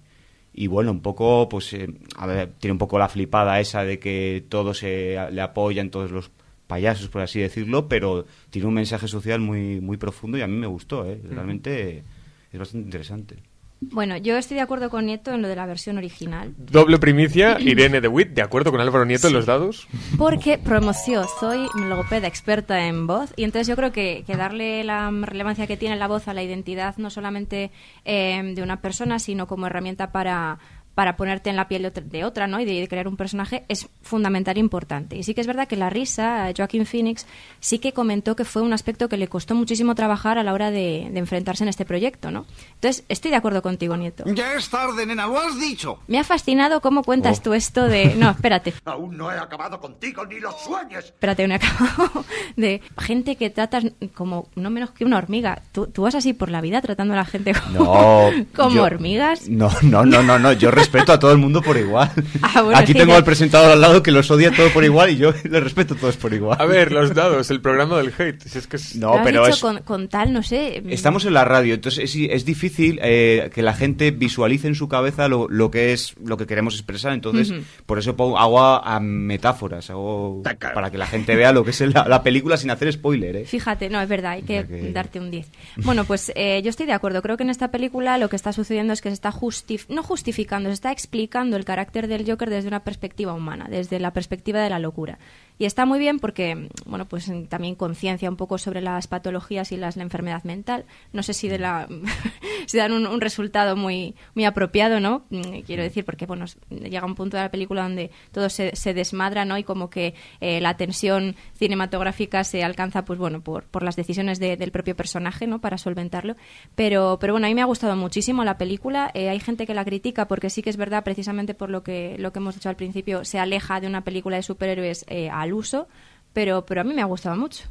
[0.53, 3.99] y bueno, un poco, pues, eh, a ver, tiene un poco la flipada esa de
[3.99, 6.31] que todos se, le apoyan, todos los
[6.67, 10.56] payasos, por así decirlo, pero tiene un mensaje social muy, muy profundo y a mí
[10.58, 11.21] me gustó, ¿eh?
[11.23, 12.04] realmente
[12.51, 13.38] es bastante interesante.
[13.82, 16.54] Bueno, yo estoy de acuerdo con Nieto en lo de la versión original.
[16.58, 19.88] Doble primicia, Irene de Witt, de acuerdo con Álvaro Nieto en los dados.
[20.17, 25.12] Porque promoción, soy logopeda experta en voz y entonces yo creo que, que darle la
[25.12, 27.71] relevancia que tiene la voz a la identidad no solamente
[28.06, 30.58] eh, de una persona, sino como herramienta para
[30.95, 32.60] para ponerte en la piel de otra, de otra, ¿no?
[32.60, 35.15] Y de, de crear un personaje es fundamental e importante.
[35.17, 37.27] Y sí que es verdad que la risa, Joaquín Phoenix,
[37.60, 40.71] sí que comentó que fue un aspecto que le costó muchísimo trabajar a la hora
[40.71, 42.45] de, de enfrentarse en este proyecto, ¿no?
[42.75, 44.23] Entonces, estoy de acuerdo contigo, Nieto.
[44.34, 45.99] Ya es tarde, nena, lo has dicho.
[46.08, 47.43] Me ha fascinado cómo cuentas Oh.
[47.43, 48.15] tú esto de...
[48.15, 48.73] No, espérate.
[48.86, 51.05] Aún no he acabado contigo ni lo sueñes.
[51.05, 52.23] Espérate, no he acabado.
[52.55, 55.62] De gente que tratas como no menos que una hormiga.
[55.73, 58.84] ¿Tú, tú vas así por la vida tratando a la gente como, No, como yo-
[58.84, 59.49] hormigas?
[59.49, 60.53] No, no, no, no, no.
[60.53, 62.12] Yo respeto a todo el mundo por igual.
[62.41, 64.84] Ah, bueno, Aquí sí, tengo ya- al presentador al lado que los odia todo por
[64.84, 66.58] igual y yo les respeto a todos por igual.
[66.60, 68.41] A ver, los dados, el programa del hate.
[68.41, 68.95] Si es que es...
[68.95, 70.82] No, pero es, con, con tal, no sé...
[70.86, 74.76] mm, estamos en la radio, entonces es, es difícil eh, que la gente visualice en
[74.76, 77.12] su cabeza lo, lo que es lo que queremos expresar.
[77.13, 77.54] Entonces,
[77.86, 80.41] por eso pongo, hago a, a metáforas, hago
[80.74, 83.36] para que la gente vea lo que es la, la película sin hacer spoiler.
[83.38, 83.45] ¿eh?
[83.45, 85.48] Fíjate, no, es verdad, hay que- darte un 10.
[85.78, 87.21] Bueno, pues eh, yo estoy de acuerdo.
[87.21, 90.04] Creo que en esta película lo que está sucediendo es que se está justif no
[90.04, 94.69] justificando, está explicando el carácter del Joker desde una perspectiva humana, desde la perspectiva de
[94.69, 95.17] la locura.
[95.58, 99.72] Y está muy bien porque, bueno, pues mm, también conciencia un poco sobre las patologías
[99.72, 100.86] y las, la enfermedad mental.
[101.13, 101.88] No sé si de la
[102.68, 105.24] si dan un, un resultado muy muy apropiado, ¿no?
[105.30, 108.94] Mm, Quiero decir, porque bueno, llega un punto de la película donde todo se, se
[108.94, 109.58] desmadra, ¿no?
[109.58, 114.39] Y como que eh, la tensión cinematográfica se alcanza, pues bueno, por, por las decisiones
[114.39, 115.60] de- del propio personaje, ¿no?
[115.62, 116.36] Para solventarlo.
[116.76, 119.12] Pero, pero bueno, a mí me ha gustado muchísimo la película.
[119.13, 122.15] Eh, hay gente que la critica porque sí que es verdad, precisamente por lo que,
[122.20, 125.53] lo que hemos dicho al principio, se aleja de una película de superhéroes eh, al
[125.53, 125.88] uso,
[126.34, 127.63] pero, pero a mí me ha gustado mucho.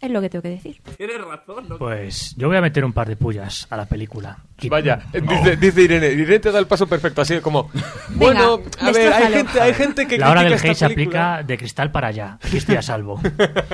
[0.00, 0.80] Es lo que tengo que decir.
[0.96, 1.76] Tienes razón, ¿no?
[1.76, 4.38] Pues yo voy a meter un par de pullas a la película.
[4.60, 5.32] Y- Vaya, No.
[5.32, 7.68] dice, dice Irene, Irene te da el paso perfecto, así como,
[8.14, 11.58] bueno, a ver, hay gente, hay gente que La hora del hate se aplica de
[11.58, 12.38] cristal para allá.
[12.40, 13.20] Aquí estoy a salvo.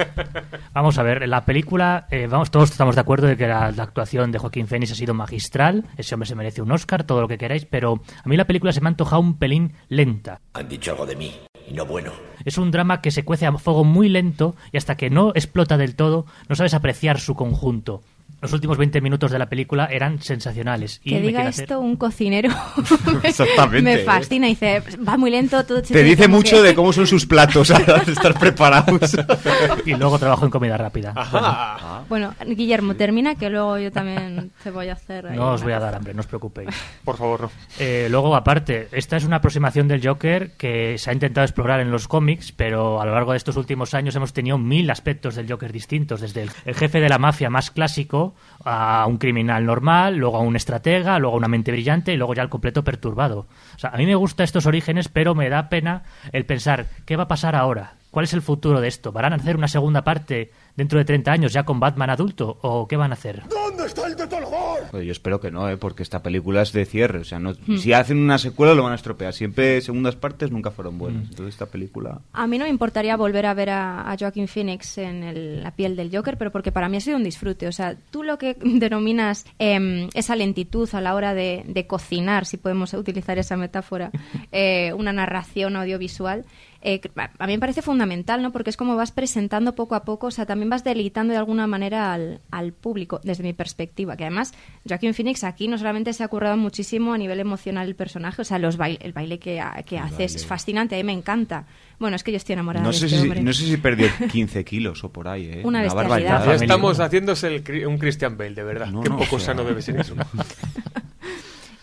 [0.72, 3.82] vamos a ver, la película, eh, vamos, todos estamos de acuerdo de que la, la
[3.82, 5.84] actuación de Joaquín Phoenix ha sido magistral.
[5.98, 8.72] Ese hombre se merece un Oscar, todo lo que queráis, pero a mí la película
[8.72, 10.40] se me ha antojado un pelín lenta.
[10.54, 11.34] Han dicho algo de mí,
[12.44, 15.76] Es un drama que se cuece a fuego muy lento y hasta que no explota
[15.76, 18.02] del todo, no sabes apreciar su conjunto.
[18.44, 21.00] Los últimos 20 minutos de la película eran sensacionales.
[21.02, 24.04] Y que me diga hacer- esto un cocinero me- Exactamente, me ¿eh?
[24.04, 24.48] fascina.
[24.48, 28.38] Dice, va muy lento, todo Te dice mucho de cómo son sus platos al estar
[28.38, 29.16] preparados.
[29.86, 32.04] y luego trabajo en comida rápida.
[32.10, 35.24] Bueno, Guillermo, termina que luego yo también te voy a hacer.
[35.32, 36.68] No os voy a dar hambre, no os preocupéis.
[37.02, 37.50] Por favor, no.
[37.78, 41.90] Eh, luego, aparte, esta es una aproximación del Joker que se ha intentado explorar en
[41.90, 45.50] los cómics, pero a lo largo de estos últimos años hemos tenido mil aspectos del
[45.50, 48.33] Joker distintos, desde el, el jefe de la mafia más clásico
[48.64, 52.34] a un criminal normal, luego a un estratega, luego a una mente brillante y luego
[52.34, 53.46] ya al completo perturbado.
[53.74, 57.16] O sea, a mí me gustan estos orígenes, pero me da pena el pensar, ¿qué
[57.16, 57.94] va a pasar ahora?
[58.10, 59.10] ¿Cuál es el futuro de esto?
[59.10, 62.58] ¿Van a hacer una segunda parte dentro de 30 años ya con Batman adulto?
[62.62, 63.42] ¿O qué van a hacer?
[63.48, 64.80] ¿Dónde está el detolador?
[64.90, 65.76] Pues yo espero que no, ¿eh?
[65.76, 67.18] porque esta película es de cierre.
[67.20, 67.76] O sea, no, Hmm.
[67.78, 69.32] si hacen una secuela lo van a estropear.
[69.32, 71.24] Siempre segundas partes nunca fueron buenas.
[71.30, 72.20] Entonces esta película...
[72.32, 75.70] A mí no me importaría volver a ver a, a Joaquin Phoenix en el- la
[75.72, 77.66] piel del Joker, pero porque para mí ha sido un disfrute.
[77.68, 82.46] O sea, tú lo que denominas em, esa lentitud a la hora de, de cocinar,
[82.46, 84.10] si podemos utilizar esa metáfora,
[84.52, 86.44] eh, una narración audiovisual,
[86.84, 88.52] eh, que a mí me parece fundamental, ¿no?
[88.52, 91.66] Porque es como vas presentando poco a poco, o sea, también vas deleitando de alguna
[91.66, 94.16] manera al, al público, desde mi perspectiva.
[94.16, 94.52] Que además,
[94.88, 98.44] Joaquin Phoenix aquí no solamente se ha currado muchísimo a nivel emocional el personaje, o
[98.44, 101.64] sea, los baile- el baile que, ha- que hace es fascinante, a mí me encanta.
[101.98, 103.42] Bueno, es que yo estoy enamorada No de sé, este si, hombre.
[103.42, 105.62] no sé si perdió 15 kilos o por ahí, ¿eh?
[105.64, 105.94] Una bestialidad.
[106.40, 106.46] barbaridad.
[106.46, 108.88] Ya estamos haciéndose el un Christian Bale, de verdad.
[108.88, 110.14] No, Qué no, poco o sea, sano debe ser eso.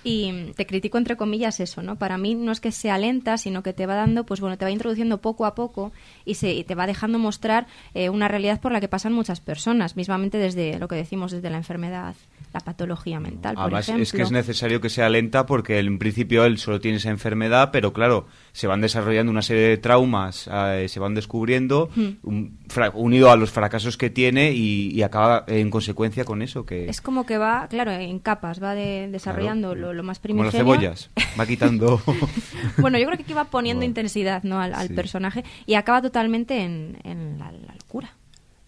[0.04, 1.98] Y te critico entre comillas eso, ¿no?
[1.98, 4.66] Para mí no es que sea lenta, sino que te va dando, pues bueno, te
[4.66, 5.92] va introduciendo poco a poco
[6.26, 9.42] y, se, y te va dejando mostrar eh, una realidad por la que pasan muchas
[9.42, 12.16] personas, mismamente desde lo que decimos, desde la enfermedad,
[12.54, 14.04] la patología mental, por Además, ejemplo.
[14.04, 17.70] es que es necesario que sea lenta porque en principio él solo tiene esa enfermedad,
[17.72, 22.10] pero claro, se van desarrollando una serie de traumas, eh, se van descubriendo, Hmm.
[22.24, 26.66] un fra- unido a los fracasos que tiene y, y acaba en consecuencia con eso.
[26.66, 30.44] que Es como que va, claro, en capas, va de- desarrollando lo, lo más Como
[30.44, 30.74] las primigenio.
[30.76, 31.10] cebollas,
[31.40, 32.02] va quitando...
[32.78, 34.60] bueno, yo creo que aquí va poniendo intensidad ¿no?
[34.60, 34.94] al, al Sí.
[34.94, 38.14] personaje y acaba totalmente en, en la, la locura.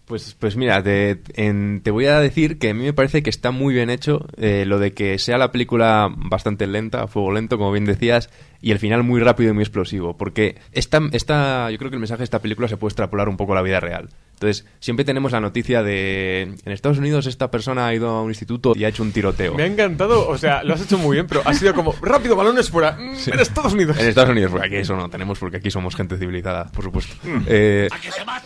[0.06, 3.30] Pues, pues mira, te, en- te voy a decir que a mí me parece que
[3.30, 7.32] está muy bien hecho eh, lo de que sea la película bastante lenta, a fuego
[7.32, 8.28] lento, como bien decías,
[8.64, 10.16] y el final muy rápido y muy explosivo.
[10.16, 13.36] Porque esta, esta, yo creo que el mensaje de esta película se puede extrapolar un
[13.36, 14.08] poco a la vida real.
[14.32, 18.30] Entonces, siempre tenemos la noticia de en Estados Unidos esta persona ha ido a un
[18.30, 19.54] instituto y ha hecho un tiroteo.
[19.54, 22.36] Me ha encantado, o sea, lo has hecho muy bien, pero ha sido como, rápido,
[22.36, 23.98] balones fuera, mm, en Estados Unidos.
[23.98, 27.14] En Estados Unidos, porque aquí eso no tenemos, porque aquí somos gente civilizada, por supuesto.
[27.46, 27.88] Eh,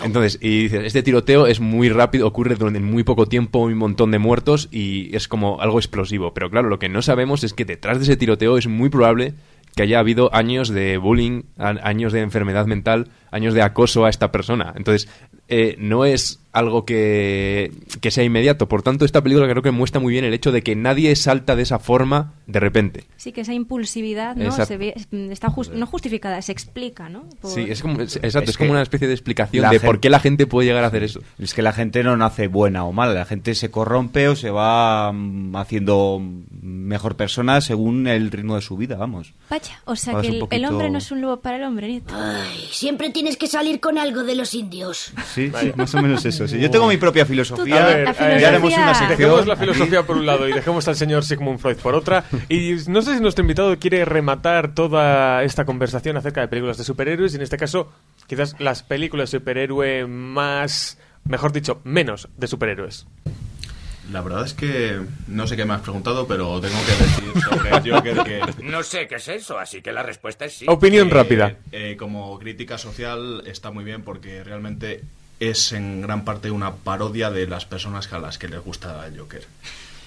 [0.05, 4.11] entonces, y dices, este tiroteo es muy rápido, ocurre durante muy poco tiempo, un montón
[4.11, 6.35] de muertos y es como algo explosivo.
[6.35, 9.35] Pero claro, lo que no sabemos es que detrás de ese tiroteo es muy probable
[9.79, 14.33] que haya habido años de bullying, años de enfermedad mental, años de acoso a esta
[14.33, 14.73] persona.
[14.75, 15.09] Entonces,
[15.47, 18.69] eh, no es algo que, que sea inmediato.
[18.69, 21.57] Por tanto, esta película creo que muestra muy bien el hecho de que nadie salta
[21.57, 23.05] de esa forma de repente.
[23.17, 24.95] Sí, que esa impulsividad no se ve,
[25.31, 27.25] está jus- no justificada, se explica, ¿no?
[27.41, 30.01] Por- Sí, es como, es- exacto, es, Es como una especie de explicación de por
[30.01, 31.21] qué la gente puede llegar a hacer eso.
[31.39, 34.51] Es que la gente no nace buena o mala, la gente se corrompe o se
[34.51, 36.21] va mm, haciendo
[36.63, 39.35] mejor persona según el ritmo de su vida, vamos.
[39.51, 42.03] Vaya, o sea que el, hombre no es un lobo para el hombre.
[42.13, 45.13] Ay, siempre tienes que salir con algo de los indios.
[45.35, 46.38] Sí, sí, más o menos eso.
[46.47, 46.61] Sí.
[46.61, 47.83] Yo tengo mi propia filosofía.
[47.85, 49.19] A ver, ya haremos una sección.
[49.19, 52.25] Dejemos la filosofía por un lado y dejemos al señor Sigmund Freud por otra.
[52.49, 56.85] Y no sé si nuestro invitado quiere rematar toda esta conversación acerca de películas de
[56.85, 57.91] superhéroes y en este caso
[58.27, 63.07] quizás las películas de superhéroe más, mejor dicho, menos de superhéroes.
[64.13, 67.69] La verdad es que no sé qué me has preguntado, pero tengo que decir sobre
[67.77, 68.63] el Joker que...
[68.65, 70.65] No sé qué es eso, así que la respuesta es sí.
[70.67, 71.57] Opinión Eh, rápida.
[71.73, 75.03] eh, como crítica social está muy bien porque realmente
[75.41, 79.19] es en gran parte una parodia de las personas a las que les gusta el
[79.19, 79.47] Joker.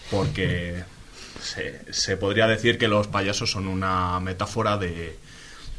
[0.10, 0.84] Porque
[1.42, 5.18] se, se podría decir que los payasos son una metáfora de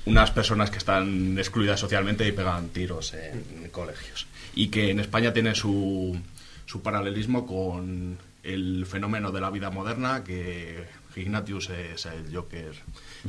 [0.05, 4.27] unas personas que están excluidas socialmente y pegan tiros en colegios.
[4.55, 6.19] Y que en España tiene su,
[6.67, 10.85] su paralelismo con el fenómeno de la vida moderna que
[11.17, 12.75] Ignatius es el Joker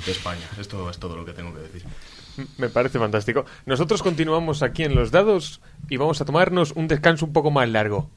[0.06, 0.48] de España.
[0.60, 1.84] Esto es todo lo que tengo que decir.
[2.58, 3.46] Me parece fantástico.
[3.66, 7.70] Nosotros continuamos aquí en Los Dados y vamos a tomarnos un descanso un poco más
[7.70, 8.10] largo.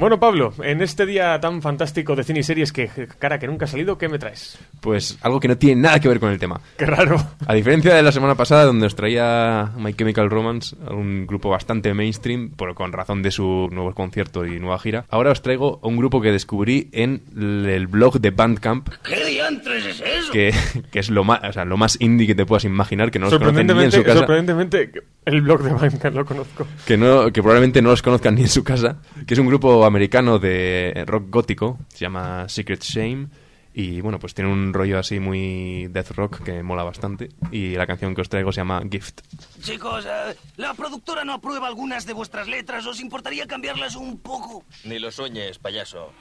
[0.00, 3.66] Bueno, Pablo, en este día tan fantástico de cine y series que, cara, que nunca
[3.66, 4.58] ha salido, ¿qué me traes?
[4.80, 6.58] Pues algo que no tiene nada que ver con el tema.
[6.78, 7.22] Qué raro.
[7.46, 11.92] A diferencia de la semana pasada, donde os traía My Chemical Romance, un grupo bastante
[11.92, 15.98] mainstream, por, con razón de su nuevo concierto y nueva gira, ahora os traigo un
[15.98, 20.32] grupo que descubrí en el blog de Bandcamp, ¿Qué diantres es eso?
[20.32, 20.54] que,
[20.90, 23.26] que es lo más, o sea, lo más indie que te puedas imaginar, que no
[23.26, 24.18] los conocen ni en sorprendentemente, su casa.
[24.20, 24.92] sorprendentemente,
[25.26, 26.66] el blog de Bandcamp lo conozco.
[26.86, 29.89] que no que probablemente no los conozcan ni en su casa, que es un grupo
[29.90, 33.28] americano de rock gótico, se llama Secret Shame
[33.72, 37.86] y bueno, pues tiene un rollo así muy death rock que mola bastante y la
[37.86, 39.20] canción que os traigo se llama Gift.
[39.60, 42.86] Chicos, eh, la productora no aprueba algunas de vuestras letras.
[42.86, 44.64] ¿Os importaría cambiarlas un poco?
[44.84, 46.12] Ni lo sueñes, payaso.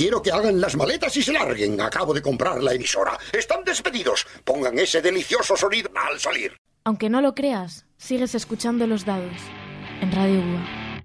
[0.00, 1.78] Quiero que hagan las maletas y se larguen.
[1.78, 3.18] Acabo de comprar la emisora.
[3.34, 4.26] Están despedidos.
[4.44, 6.56] Pongan ese delicioso sonido al salir.
[6.84, 9.36] Aunque no lo creas, sigues escuchando los dados
[10.00, 11.04] en Radio UA.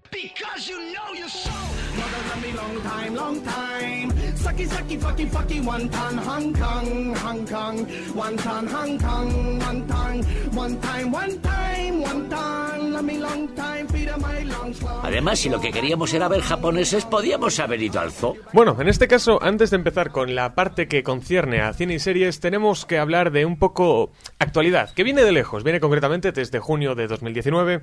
[4.55, 7.85] Sucky, sucky, fucky, fucky, one ton, Hong Kong, Hong Kong.
[8.15, 10.23] One ton, Hong Kong, one ton.
[10.55, 12.93] One time, one time, one ton.
[12.93, 15.01] Love me long time, Peter, my long slow.
[15.03, 18.37] Además, si lo que queríamos era ver japoneses, podíamos haber ido al zoo.
[18.53, 21.99] Bueno, en este caso, antes de empezar con la parte que concierne a cine y
[21.99, 26.59] series, tenemos que hablar de un poco actualidad, que viene de lejos, viene concretamente desde
[26.59, 27.81] junio de 2019,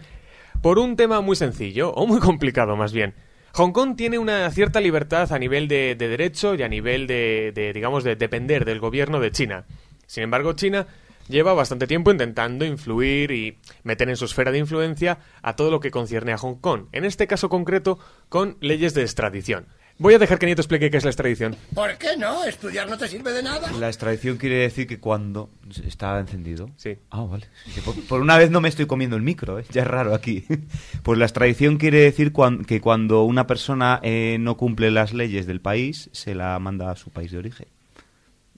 [0.62, 3.14] por un tema muy sencillo, o muy complicado más bien.
[3.54, 7.52] Hong Kong tiene una cierta libertad a nivel de, de derecho y a nivel de,
[7.54, 9.66] de, digamos, de depender del gobierno de China.
[10.06, 10.86] Sin embargo, China
[11.28, 15.80] lleva bastante tiempo intentando influir y meter en su esfera de influencia a todo lo
[15.80, 17.98] que concierne a Hong Kong, en este caso concreto
[18.30, 19.66] con leyes de extradición.
[20.02, 21.56] Voy a dejar que Nieto explique qué es la extradición.
[21.74, 22.44] ¿Por qué no?
[22.44, 23.70] ¿Estudiar no te sirve de nada?
[23.72, 25.48] La extradición quiere decir que cuando
[25.86, 26.68] está encendido.
[26.76, 26.98] Sí.
[27.10, 27.46] Ah, vale.
[27.84, 29.64] Por, por una vez no me estoy comiendo el micro, ¿eh?
[29.70, 30.44] ya es raro aquí.
[31.04, 35.46] Pues la extradición quiere decir cuan- que cuando una persona eh, no cumple las leyes
[35.46, 37.66] del país, se la manda a su país de origen.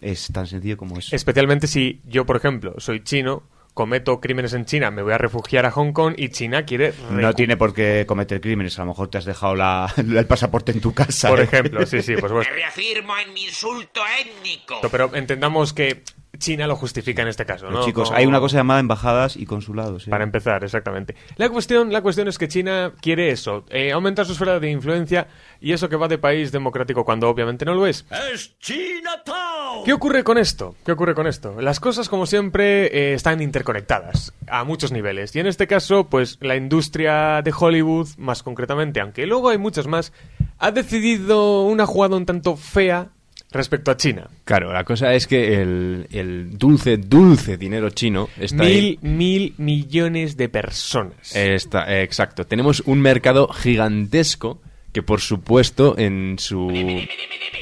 [0.00, 1.14] Es tan sencillo como eso.
[1.14, 3.42] Especialmente si yo, por ejemplo, soy chino,
[3.74, 6.94] cometo crímenes en China, me voy a refugiar a Hong Kong y China quiere...
[7.10, 10.72] No tiene por qué cometer crímenes, a lo mejor te has dejado la- el pasaporte
[10.72, 11.28] en tu casa.
[11.28, 11.44] Por ¿eh?
[11.44, 12.48] ejemplo, sí, sí, pues bueno.
[12.50, 14.80] Me reafirmo en mi insulto étnico.
[14.90, 16.04] Pero entendamos que
[16.38, 17.84] China lo justifica en este caso, Pero, ¿no?
[17.84, 20.06] chicos, Como- hay una cosa llamada embajadas y consulados.
[20.06, 20.10] ¿eh?
[20.10, 21.14] Para empezar, exactamente.
[21.36, 25.26] La cuestión, la cuestión es que China quiere eso, eh, aumentar su esfera de influencia
[25.60, 28.04] y eso que va de país democrático cuando obviamente no lo es.
[28.32, 29.53] ¡Es Chinatown!
[29.84, 30.74] ¿Qué ocurre con esto?
[30.84, 31.60] ¿Qué ocurre con esto?
[31.60, 35.34] Las cosas, como siempre, eh, están interconectadas a muchos niveles.
[35.36, 39.86] Y en este caso, pues la industria de Hollywood, más concretamente, aunque luego hay muchas
[39.86, 40.12] más,
[40.58, 43.08] ha decidido una jugada un tanto fea
[43.50, 44.28] respecto a China.
[44.44, 48.98] Claro, la cosa es que el, el dulce, dulce dinero chino está ahí.
[49.00, 51.34] Mil, mil millones de personas.
[51.36, 52.46] Está, eh, exacto.
[52.46, 54.60] Tenemos un mercado gigantesco
[54.94, 56.70] que, por supuesto, en su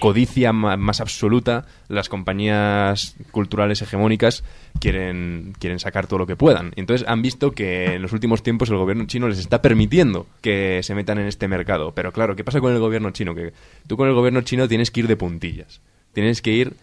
[0.01, 4.45] codicia más absoluta, las compañías culturales hegemónicas
[4.79, 6.73] quieren, quieren sacar todo lo que puedan.
[6.77, 10.83] Entonces han visto que en los últimos tiempos el gobierno chino les está permitiendo que
[10.83, 11.93] se metan en este mercado.
[11.95, 13.35] Pero claro, ¿qué pasa con el gobierno chino?
[13.35, 13.55] Que
[13.87, 15.81] tú con el gobierno chino tienes que ir de puntillas.
[16.13, 16.75] Tienes que ir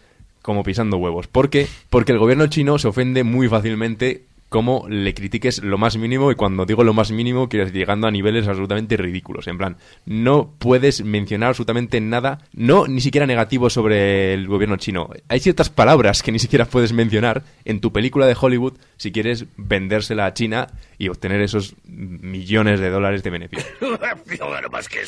[0.42, 1.28] como pisando huevos.
[1.28, 1.68] ¿Por qué?
[1.90, 6.34] Porque el gobierno chino se ofende muy fácilmente como le critiques lo más mínimo y
[6.34, 9.46] cuando digo lo más mínimo quiero decir llegando a niveles absolutamente ridículos.
[9.48, 15.08] En plan no puedes mencionar absolutamente nada no ni siquiera negativo sobre el gobierno chino.
[15.28, 19.46] Hay ciertas palabras que ni siquiera puedes mencionar en tu película de Hollywood si quieres
[19.56, 20.66] vendérsela a China
[20.98, 23.66] y obtener esos millones de dólares de beneficio.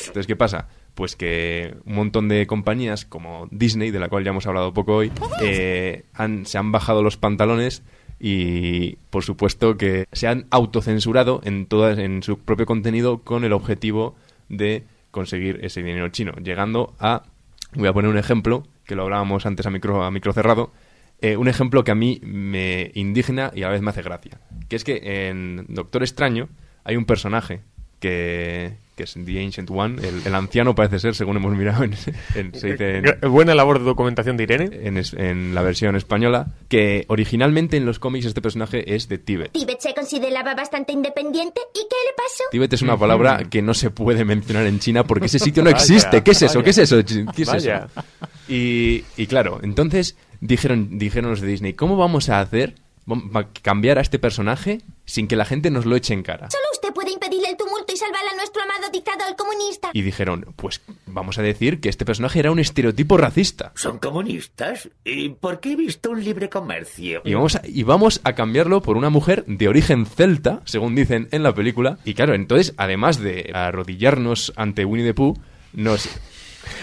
[0.07, 0.67] Entonces, ¿qué pasa?
[0.95, 4.95] Pues que un montón de compañías como Disney, de la cual ya hemos hablado poco
[4.95, 7.83] hoy, eh, han- se han bajado los pantalones
[8.25, 13.51] y, por supuesto, que se han autocensurado en, todas, en su propio contenido con el
[13.51, 14.15] objetivo
[14.47, 17.23] de conseguir ese dinero chino, llegando a...
[17.73, 20.71] Voy a poner un ejemplo, que lo hablábamos antes a micro, a micro cerrado,
[21.19, 24.39] eh, un ejemplo que a mí me indigna y a la vez me hace gracia,
[24.69, 26.47] que es que en Doctor Extraño
[26.85, 27.59] hay un personaje
[28.07, 31.93] que, que es The Ancient One, el, el anciano parece ser, según hemos mirado, en,
[32.35, 34.69] en- se dice en- Buena labor de documentación de Irene.
[34.83, 39.17] en, es- en la versión española, que originalmente en los cómics este personaje es de
[39.17, 39.53] Tíbet.
[39.53, 41.61] Tíbet se consideraba bastante independiente.
[41.73, 42.43] ¿Y qué le pasó?
[42.51, 45.69] Tíbet es una palabra que no se puede mencionar en China porque ese sitio no
[45.71, 46.21] Vaya, existe.
[46.21, 46.59] ¿Qué es eso?
[46.59, 46.63] vaya.
[46.65, 47.03] ¿Qué es eso?
[47.33, 47.87] ¿Qué es Vaya.
[47.89, 48.03] eso?
[48.49, 52.75] Y, y claro, entonces dijeron, dijeron los de Disney, ¿cómo vamos a hacer
[53.61, 56.49] cambiar a este personaje sin que la gente nos lo eche en cara?
[56.51, 56.63] Solo
[58.03, 59.89] salvar a nuestro amado dictador comunista.
[59.93, 63.71] Y dijeron, pues vamos a decir que este personaje era un estereotipo racista.
[63.75, 64.89] ¿Son comunistas?
[65.05, 67.21] ¿Y por qué he visto un libre comercio?
[67.25, 71.27] Y vamos, a, y vamos a cambiarlo por una mujer de origen celta, según dicen
[71.31, 71.97] en la película.
[72.05, 75.37] Y claro, entonces, además de arrodillarnos ante Winnie the Pooh,
[75.73, 76.09] nos...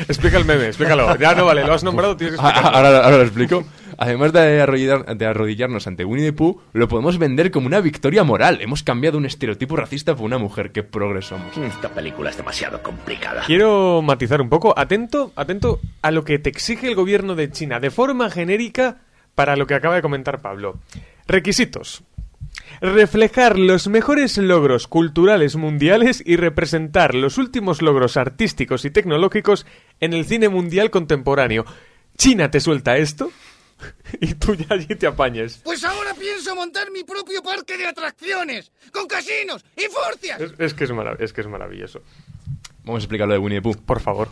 [0.09, 1.16] Explica el meme, explícalo.
[1.16, 2.76] Ya no vale, lo has nombrado, tienes que Ah, explicarlo.
[2.87, 3.64] ahora, ahora lo explico.
[4.02, 8.24] Además de, arrodillar- de arrodillarnos ante Winnie the Pooh, lo podemos vender como una victoria
[8.24, 8.62] moral.
[8.62, 10.72] Hemos cambiado un estereotipo racista por una mujer.
[10.72, 11.54] ¡Qué progresamos!
[11.58, 13.42] Esta película es demasiado complicada.
[13.46, 14.72] Quiero matizar un poco.
[14.79, 19.02] Atento, atento a lo que te exige el gobierno de China de forma genérica
[19.35, 20.79] para lo que acaba de comentar Pablo.
[21.27, 22.02] Requisitos.
[22.81, 29.66] Reflejar los mejores logros culturales mundiales y representar los últimos logros artísticos y tecnológicos
[30.00, 31.66] en el cine mundial contemporáneo.
[32.16, 33.31] ¿China te suelta esto?
[34.20, 35.60] y tú ya allí te apañes.
[35.64, 40.40] Pues ahora pienso montar mi propio parque de atracciones, con casinos y furcias.
[40.40, 42.00] Es, es que, es, marav- es que es maravilloso.
[42.85, 43.76] Vamos a explicar lo de Winnie the Pooh.
[43.85, 44.31] Por favor.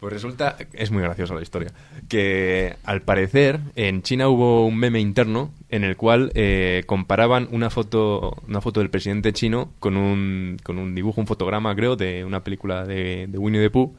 [0.00, 1.72] Pues resulta, es muy graciosa la historia,
[2.10, 7.70] que al parecer en China hubo un meme interno en el cual eh, comparaban una
[7.70, 12.22] foto, una foto del presidente chino con un, con un dibujo, un fotograma creo, de
[12.22, 13.96] una película de, de Winnie the Pooh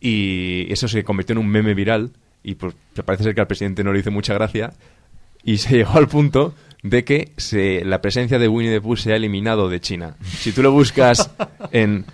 [0.00, 2.10] y eso se convirtió en un meme viral
[2.42, 2.74] y pues
[3.04, 4.72] parece ser que al presidente no le hizo mucha gracia
[5.42, 9.12] y se llegó al punto de que se, la presencia de Winnie the Pooh se
[9.12, 10.16] ha eliminado de China.
[10.22, 11.30] Si tú lo buscas
[11.72, 12.04] en...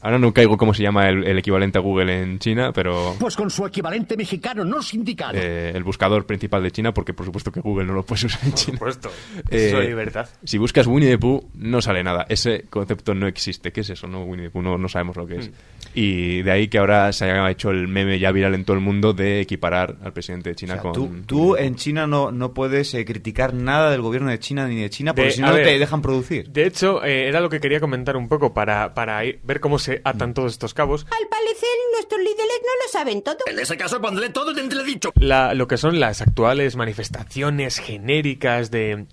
[0.00, 3.36] Ahora no caigo cómo se llama el, el equivalente a Google en China, pero Pues
[3.36, 5.32] con su equivalente mexicano no sindicado.
[5.36, 8.40] eh, el buscador principal de China, porque por supuesto que Google no lo puedes usar
[8.44, 8.78] en China.
[8.78, 9.10] Por supuesto.
[9.50, 10.28] Eh, Eso es libertad.
[10.44, 12.26] Si buscas Winnie the Pooh, no sale nada.
[12.28, 13.72] Ese concepto no existe.
[13.72, 14.06] ¿Qué es eso?
[14.06, 15.48] No, Winnie the Pooh, no, no sabemos lo que es.
[15.50, 15.52] Mm.
[15.94, 18.82] Y de ahí que ahora se haya hecho el meme ya viral en todo el
[18.82, 20.92] mundo de equiparar al presidente de China con...
[20.92, 24.76] Tú, tú en China no, no puedes eh, criticar nada del gobierno de China ni
[24.80, 26.48] de China porque si no te dejan producir.
[26.50, 29.67] De hecho, eh, era lo que quería comentar un poco para, para ir- ver cómo
[29.78, 31.04] se atan todos estos cabos.
[31.10, 33.36] Al parecer, nuestros líderes no lo saben todo.
[33.46, 35.12] En ese caso pondré todo en entredicho.
[35.16, 39.06] La- lo que son las actuales manifestaciones genéricas de,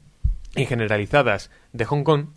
[0.56, 2.28] y generalizadas de Hong Kong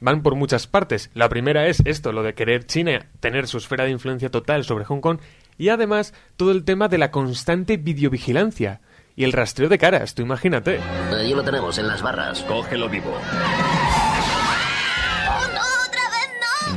[0.00, 1.10] van por muchas partes.
[1.14, 4.84] La primera es esto, lo de querer China tener su esfera de influencia total sobre
[4.84, 5.18] Hong Kong
[5.58, 8.80] y además todo el tema de la constante videovigilancia
[9.16, 10.78] y el rastreo de caras, tú imagínate.
[11.12, 12.42] Ahí lo tenemos, en las barras.
[12.42, 13.12] Cógelo vivo.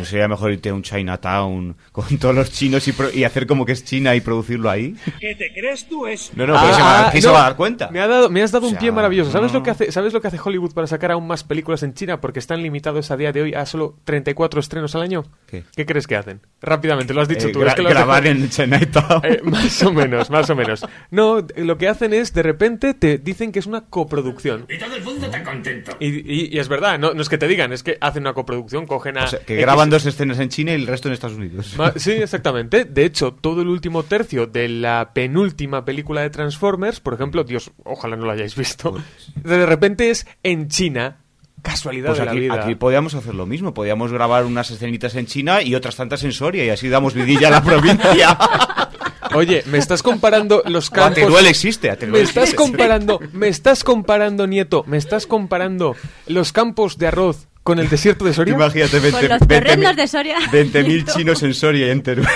[0.02, 3.48] ¿No sería mejor irte a un Chinatown con todos los chinos y, pro- y hacer
[3.48, 4.96] como que es China y producirlo ahí?
[5.20, 6.32] ¿Qué te crees tú eso?
[6.36, 7.90] No, no, pero se va- ¿quién se va a dar cuenta?
[7.92, 9.32] Me, ha dado, me has dado O un pie maravilloso.
[9.32, 9.60] ¿Sabes, no.
[9.60, 12.20] lo que hace, ¿Sabes lo que hace Hollywood para sacar aún más películas en China?
[12.22, 15.24] Porque están limitados a día de hoy a solo 34 estrenos al año.
[15.48, 15.64] ¿Qué?
[15.86, 16.42] crees que hacen?
[16.62, 17.60] Rápidamente, lo has dicho Eh, tú.
[17.62, 19.22] gra- es que grabar en Chinatown.
[19.24, 20.86] Eh, más o menos, más o menos.
[21.12, 24.66] No, lo que hacen es, de repente, te dicen que es una coproducción.
[24.70, 25.92] Y todo el mundo está contento.
[26.00, 28.34] Y, y- y es verdad, no, no es que te digan, es que hacen una
[28.34, 29.26] coproducción, cogen a...
[29.26, 31.76] O sea, que graban dos escenas en China y el resto en Estados Unidos.
[31.98, 32.86] Sí, exactamente.
[32.86, 37.70] De hecho, todo el último tercio de la penúltima película de Transformers, por ejemplo, Dios,
[37.84, 38.96] ojalá no lo hayáis visto,
[39.36, 41.18] de repente es en China.
[41.62, 42.54] Casualidad Pues de la aquí, vida.
[42.64, 43.72] aquí podíamos hacer lo mismo.
[43.76, 47.50] Podíamos grabar unas escenitas en China y otras tantas en Soria y así damos vidilla
[47.50, 48.36] a la provincia.
[49.36, 51.16] Oye, me estás comparando los campos.
[51.22, 52.56] Teruel existe, Teruel Me estás existe.
[52.64, 58.26] comparando, me estás comparando, nieto, me estás comparando los campos de arroz con el desierto
[58.26, 58.54] de Soria.
[58.54, 60.38] Imagínate Con 20 los 20.000 terrenos de Soria.
[60.52, 62.28] 20.000 chinos en Soria y en Teruel.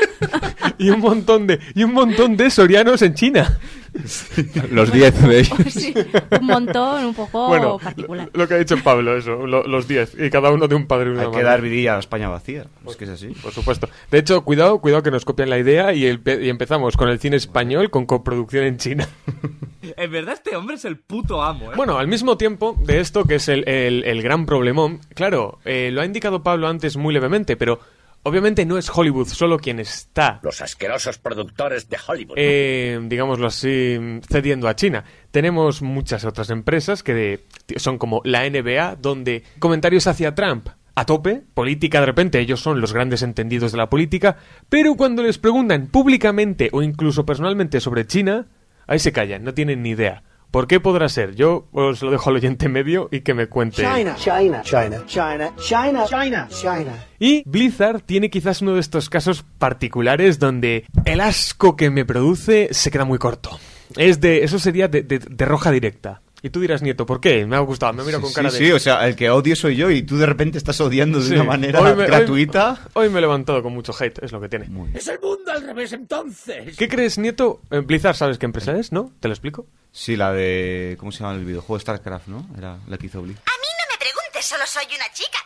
[0.78, 3.58] y un montón de y un montón de sorianos en China.
[4.70, 5.58] Los 10 de ellos.
[5.70, 5.94] Sí,
[6.40, 8.30] un montón, un poco Bueno, particular.
[8.32, 11.10] Lo que ha dicho Pablo, eso, lo- los 10 y cada uno de un padre
[11.10, 11.44] y una Hay que madre.
[11.44, 12.66] dar vidilla a España vacía.
[12.88, 13.28] Es que es así.
[13.42, 13.88] Por supuesto.
[14.10, 17.18] De hecho, cuidado, cuidado que nos copian la idea y, el- y empezamos con el
[17.18, 19.08] cine español con coproducción en China.
[19.96, 21.74] En verdad este hombre es el puto amo, ¿eh?
[21.74, 25.90] Bueno, al mismo tiempo de esto, que es el, el- el gran problemón, claro, eh,
[25.90, 27.80] lo ha indicado Pablo antes muy levemente, pero
[28.22, 32.34] obviamente no es Hollywood solo quien está, Los asquerosos productores de Hollywood.
[32.36, 33.98] eh, digámoslo así,
[34.30, 35.04] cediendo a China.
[35.30, 37.44] Tenemos muchas otras empresas que de-
[37.76, 42.80] son como la NBA, donde comentarios hacia Trump a tope, política de repente, ellos son
[42.80, 44.36] los grandes entendidos de la política,
[44.68, 48.46] pero cuando les preguntan públicamente o incluso personalmente sobre China,
[48.86, 50.24] ahí se callan, no tienen ni idea.
[50.50, 51.36] ¿Por qué podrá ser?
[51.36, 53.82] Yo os lo dejo al oyente medio y que me cuente.
[53.82, 57.06] China, China, China, China, China, China, China.
[57.20, 62.68] Y Blizzard tiene quizás uno de estos casos particulares donde el asco que me produce
[62.72, 63.50] se queda muy corto.
[63.96, 66.20] Es de, eso sería de, de- de roja directa.
[66.42, 67.44] Y tú dirás, Nieto, ¿por qué?
[67.46, 68.72] Me ha gustado, me mira con Sí, cara sí, de...
[68.74, 71.34] o sea, el que odio soy yo y tú de repente estás odiando de Sí.
[71.34, 72.78] una manera Hoy me- hoy- gratuita.
[72.94, 74.68] Hoy, me he levantado con mucho hate, es lo que tiene.
[74.94, 76.76] Es el mundo al revés entonces.
[76.76, 77.60] ¿Qué crees, Nieto?
[77.70, 79.12] Eh, Blizzard, ¿sabes qué empresa es, no?
[79.20, 79.66] ¿Te lo explico?
[79.92, 80.96] Sí, la de...
[80.98, 81.78] ¿Cómo se llama el videojuego?
[81.80, 82.46] StarCraft, ¿no?
[82.56, 83.44] Era la que hizo Blizzard.
[83.44, 83.52] No
[83.92, 85.38] me preguntes, solo soy una chica.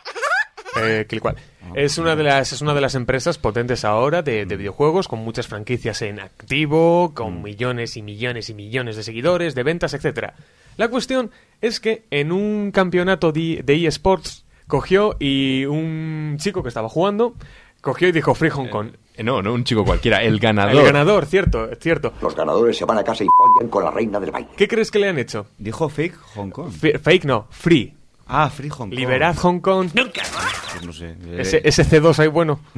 [0.77, 1.35] Eh, cual.
[1.73, 5.19] Es una de las es una de las empresas potentes ahora de, de videojuegos con
[5.19, 10.35] muchas franquicias en activo, con millones y millones y millones de seguidores, de ventas, etcétera.
[10.77, 16.69] La cuestión es que en un campeonato de, de eSports cogió y un chico que
[16.69, 17.33] estaba jugando
[17.81, 18.89] cogió y dijo Free Hong Kong.
[19.15, 20.75] Eh, no, no un chico cualquiera, el ganador.
[20.75, 22.11] El ganador, cierto, cierto.
[22.21, 24.49] Los ganadores se van a casa y follan con la reina del baile.
[24.57, 25.47] ¿Qué crees que le han hecho?
[25.57, 26.67] Dijo fake Hong Kong.
[26.69, 27.95] F- fake no, free.
[28.27, 28.93] Ah, Free Hong Kong.
[28.93, 29.89] Liberad Hong Kong.
[29.93, 31.15] Pues no sé.
[31.25, 32.59] le- Ese, ese C2 ahí bueno.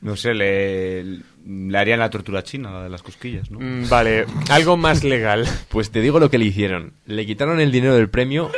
[0.00, 1.04] No sé, le,
[1.44, 3.58] le harían la tortura china, la de las cosquillas, ¿no?
[3.60, 5.46] Mm, Vale, algo más legal.
[5.68, 6.94] Pues te digo lo que le hicieron.
[7.06, 8.50] Le quitaron el dinero del premio.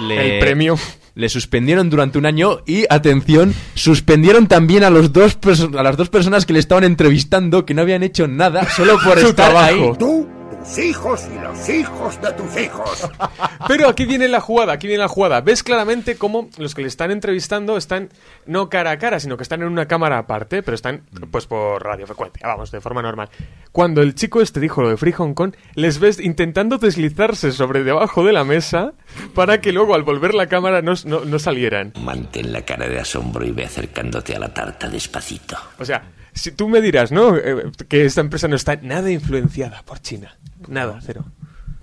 [0.00, 0.76] Le, El premio.
[1.14, 5.96] Le suspendieron durante un año y, atención, suspendieron también a, los dos perso- a las
[5.96, 9.50] dos personas que le estaban entrevistando que no habían hecho nada solo por Su estar
[9.50, 9.90] trabajo.
[9.92, 9.98] ahí.
[9.98, 13.08] Tú tus hijos y los hijos de tus hijos.
[13.68, 15.40] Pero aquí viene la jugada, aquí viene la jugada.
[15.40, 18.10] Ves claramente cómo los que le están entrevistando están
[18.46, 21.82] no cara a cara, sino que están en una cámara aparte, pero están pues por
[21.84, 23.28] radiofrecuencia, vamos, de forma normal.
[23.72, 27.84] Cuando el chico este dijo lo de Free Hong Kong, les ves intentando deslizarse sobre
[27.84, 28.92] debajo de la mesa
[29.34, 31.92] para que luego al volver la cámara no, no- no salieran.
[32.00, 35.56] Mantén la cara de asombro y ve acercándote a la tarta despacito.
[35.78, 36.02] O sea,
[36.38, 37.36] si tú me dirás, ¿no?
[37.36, 40.36] Eh, que esta empresa no está nada influenciada por China.
[40.68, 41.24] Nada, cero.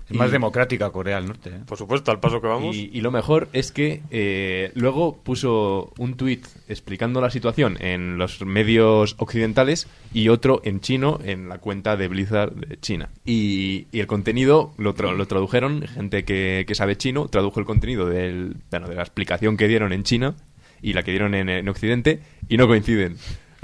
[0.08, 1.50] Es más democrática Corea del Norte.
[1.50, 1.60] ¿eh?
[1.66, 2.76] Por supuesto, al paso que vamos.
[2.76, 8.16] Y, y lo mejor es que eh, luego puso un tuit explicando la situación en
[8.16, 13.08] los medios occidentales y otro en chino en la cuenta de Blizzard de China.
[13.24, 17.66] Y, y el contenido lo, tra- lo tradujeron, gente que, que sabe chino, tradujo el
[17.66, 20.36] contenido del, bueno, de la explicación que dieron en China
[20.82, 23.16] y la que dieron en, en Occidente y no coinciden.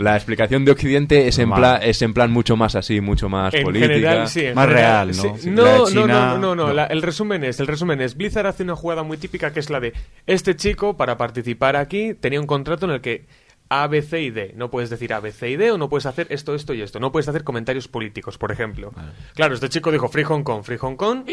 [0.03, 3.55] La explicación de Occidente es en, plan, es en plan mucho más así, mucho más
[3.55, 3.92] En política.
[3.94, 5.36] general, sí, en Más general, real, ¿no?
[5.36, 5.42] sí.
[5.42, 6.72] Sí, No, no, China- no, no, no, no.
[6.72, 9.70] la- el resumen es, el resumen es, Blizzard hace una jugada muy típica que es
[9.70, 9.92] la de,
[10.26, 13.26] este chico para participar aquí tenía un contrato en el que
[13.68, 14.53] A, B, C y D.
[14.55, 16.82] No puedes decir A, B, C y D o no puedes hacer esto, esto y
[16.82, 17.00] esto.
[17.00, 18.92] No puedes hacer comentarios políticos, por ejemplo.
[19.34, 21.24] Claro, este chico dijo Free Hong Kong, Free Hong Kong.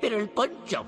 [0.00, 0.84] Pero el poncho,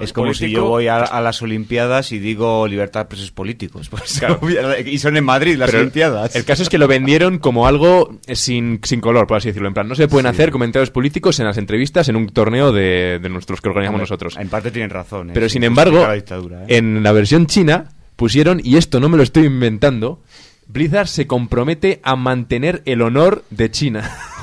[0.00, 3.88] Es como si yo voy a, a las Olimpiadas y digo libertad de presos políticos.
[3.90, 4.22] Pues,
[4.86, 6.34] y son en Madrid las Pero Olimpiadas.
[6.34, 9.68] El caso es que lo vendieron como algo eh, sin, sin color, por así decirlo.
[9.68, 13.18] En plan, no se pueden hacer comentarios políticos en las entrevistas en un torneo de,
[13.20, 14.36] de nuestros que organizamos Hombre, nosotros.
[14.38, 15.30] En parte tienen razón.
[15.30, 15.32] ¿eh?
[15.34, 16.78] Pero sin embargo, la dictadura, ¿eh?
[16.78, 20.22] en la versión china pusieron, y esto no me lo estoy inventando,
[20.66, 24.10] Blizzard se compromete a mantener el honor de China.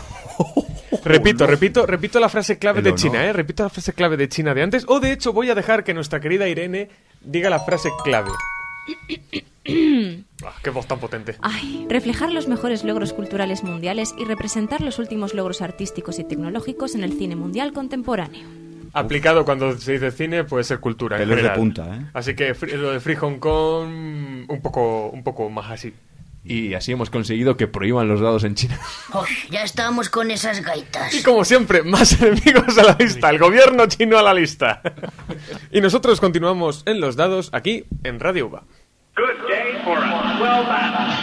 [1.03, 2.99] Repito, repito, repito la frase clave El de honor.
[2.99, 3.33] China, ¿eh?
[3.33, 4.85] Repito la frase clave de China de antes.
[4.87, 6.89] O de hecho voy a dejar que nuestra querida Irene
[7.21, 8.29] diga la frase clave.
[10.43, 11.35] Ah, qué voz tan potente.
[11.41, 16.95] Ay, reflejar los mejores logros culturales mundiales y representar los últimos logros artísticos y tecnológicos
[16.95, 18.49] en el cine mundial contemporáneo.
[18.93, 21.21] Aplicado cuando se dice cine puede ser cultura.
[21.21, 22.05] en de punta, ¿eh?
[22.13, 25.93] Así que lo de Free Hong Kong un poco, un poco más así.
[26.43, 28.79] Y así hemos conseguido que prohíban los dados en China.
[29.13, 31.13] Uf, ya estamos con esas gaitas.
[31.13, 33.29] Y como siempre, más enemigos a la lista.
[33.29, 34.81] El gobierno chino a la lista.
[35.71, 38.63] y nosotros continuamos en los dados aquí en Radio UBA.
[39.15, 41.15] Good day for a swell battle.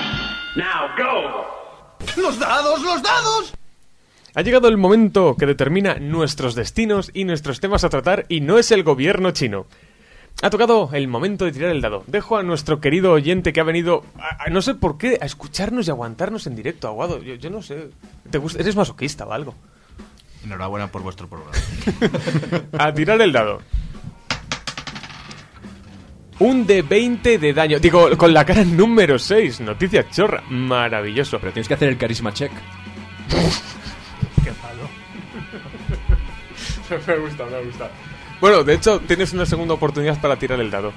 [0.57, 1.59] Now go.
[2.17, 3.55] ¡Los dados, los dados!
[4.35, 8.59] Ha llegado el momento que determina nuestros destinos y nuestros temas a tratar y no
[8.59, 9.67] es el gobierno chino.
[10.41, 12.05] Ha tocado el momento de tirar el dado.
[12.07, 15.27] Dejo a nuestro querido oyente que ha venido, a- a- no sé por qué, a
[15.27, 17.21] escucharnos y aguantarnos en directo, Aguado.
[17.23, 17.89] Yo, yo no sé.
[18.31, 18.61] ¿Te gusta?
[18.61, 19.55] ¿Eres masoquista o algo?
[20.45, 21.53] Enhorabuena por vuestro programa.
[22.79, 23.61] A tirar el dado.
[26.39, 27.81] Un de 20 de daño.
[27.81, 29.61] Digo, con la cara número 6.
[29.61, 30.45] Noticia chorra.
[30.49, 31.41] Maravilloso.
[31.41, 32.53] Pero tienes que hacer el carisma check.
[34.45, 34.89] Qué palo.
[37.09, 37.91] me gusta, me gusta.
[38.41, 40.93] Bueno, de hecho, tienes una segunda oportunidad para tirar el dado.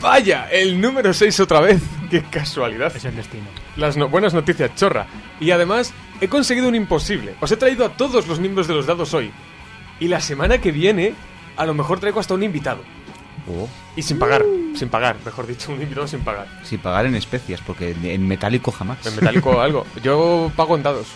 [0.00, 1.80] Vaya, el número 6 otra vez.
[2.10, 2.94] Qué casualidad.
[2.94, 3.44] Es el destino.
[3.76, 5.06] Las no- buenas noticias, chorra.
[5.40, 7.34] Y además, he conseguido un imposible.
[7.40, 9.30] Os he traído a todos los miembros de los dados hoy.
[10.00, 11.14] Y la semana que viene,
[11.56, 12.82] a lo mejor traigo hasta un invitado.
[13.48, 13.68] Oh.
[13.96, 14.44] Y sin pagar,
[14.74, 16.46] sin pagar, mejor dicho, un invitado sin pagar.
[16.64, 19.04] Sin pagar en especias, porque en- en metálico jamás.
[19.06, 19.86] En metálico o algo.
[20.02, 21.06] Yo pago en dados.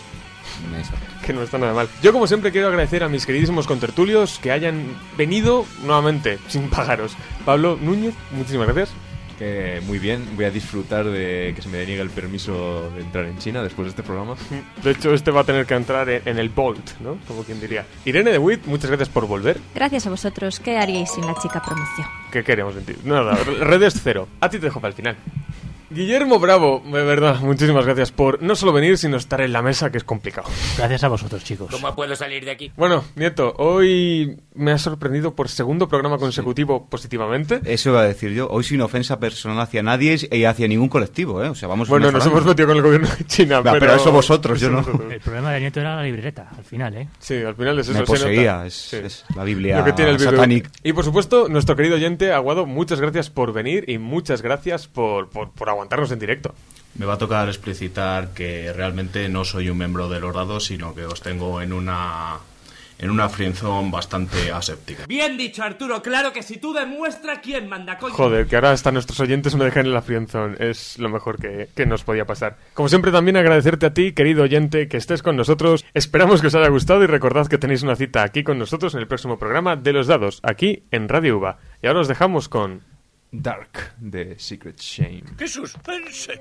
[1.25, 1.89] Que no está nada mal.
[2.01, 4.85] Yo, como siempre, quiero agradecer a mis queridísimos contertulios que hayan
[5.17, 7.15] venido nuevamente sin pagaros.
[7.45, 8.93] Pablo Núñez, muchísimas gracias.
[9.37, 13.25] Que muy bien, voy a disfrutar de que se me deniegue el permiso de entrar
[13.25, 14.35] en China después de este programa.
[14.83, 17.19] De hecho, este va a tener que entrar en, el Bolt, ¿no?
[17.27, 17.85] Como quien diría.
[18.03, 19.59] Irene de Witt, muchas gracias por volver.
[19.75, 22.07] Gracias a vosotros, ¿qué haríais sin la chica promoción?
[22.31, 22.93] ¿Qué queremos en ti?
[23.03, 24.27] Nada, redes cero.
[24.39, 25.17] A ti te dejo para el final.
[25.89, 29.89] Guillermo Bravo, de verdad, muchísimas gracias por no solo venir, sino estar en la mesa,
[29.89, 30.49] que es complicado.
[30.77, 31.69] Gracias a vosotros, chicos.
[31.71, 32.73] ¿Cómo puedo salir de aquí?
[32.75, 37.61] Bueno, Nieto, hoy me has sorprendido por segundo programa consecutivo positivamente.
[37.63, 38.49] Eso iba a decir yo.
[38.49, 41.47] Hoy sin ofensa personal hacia nadie y hacia ningún colectivo, ¿eh?
[41.47, 43.79] O sea, vamos Bueno, nos hemos metido con el gobierno de China, pero...
[43.79, 44.79] pero eso vosotros, yo no.
[45.09, 47.07] El problema de Nieto era la libreta, al final, ¿eh?
[47.19, 47.93] Sí, al final es eso.
[47.99, 48.97] Me se poseía, es- Sí.
[48.97, 50.69] es la Biblia Lo que tiene el satánica.
[50.83, 55.29] Y por supuesto, nuestro querido oyente, Aguado, muchas gracias por venir y muchas gracias por,
[55.29, 56.53] por, por aguantarnos en directo.
[56.95, 60.93] Me va a tocar explicitar que realmente no soy un miembro de los dados, sino
[60.95, 62.39] que os tengo en una
[62.99, 65.05] en una frienzón bastante aséptica.
[65.07, 66.01] Bien dicho, Arturo.
[66.01, 68.13] Claro que si tú demuestras quién manda, coño.
[68.13, 70.55] Joder, que ahora hasta nuestros oyentes me dejan en la friendzone.
[70.59, 72.57] Es lo mejor que, que nos podía pasar.
[72.73, 75.85] Como siempre, también agradecerte a ti, querido oyente, que estés con nosotros.
[75.93, 79.01] Esperamos que os haya gustado y recordad que tenéis una cita aquí con nosotros en
[79.01, 81.59] el próximo programa de los dados, aquí en Radio UBA.
[81.81, 82.81] Y ahora os dejamos con...
[83.31, 85.23] Dark, de Secret Shame.
[85.37, 86.39] ¡Qué suspense!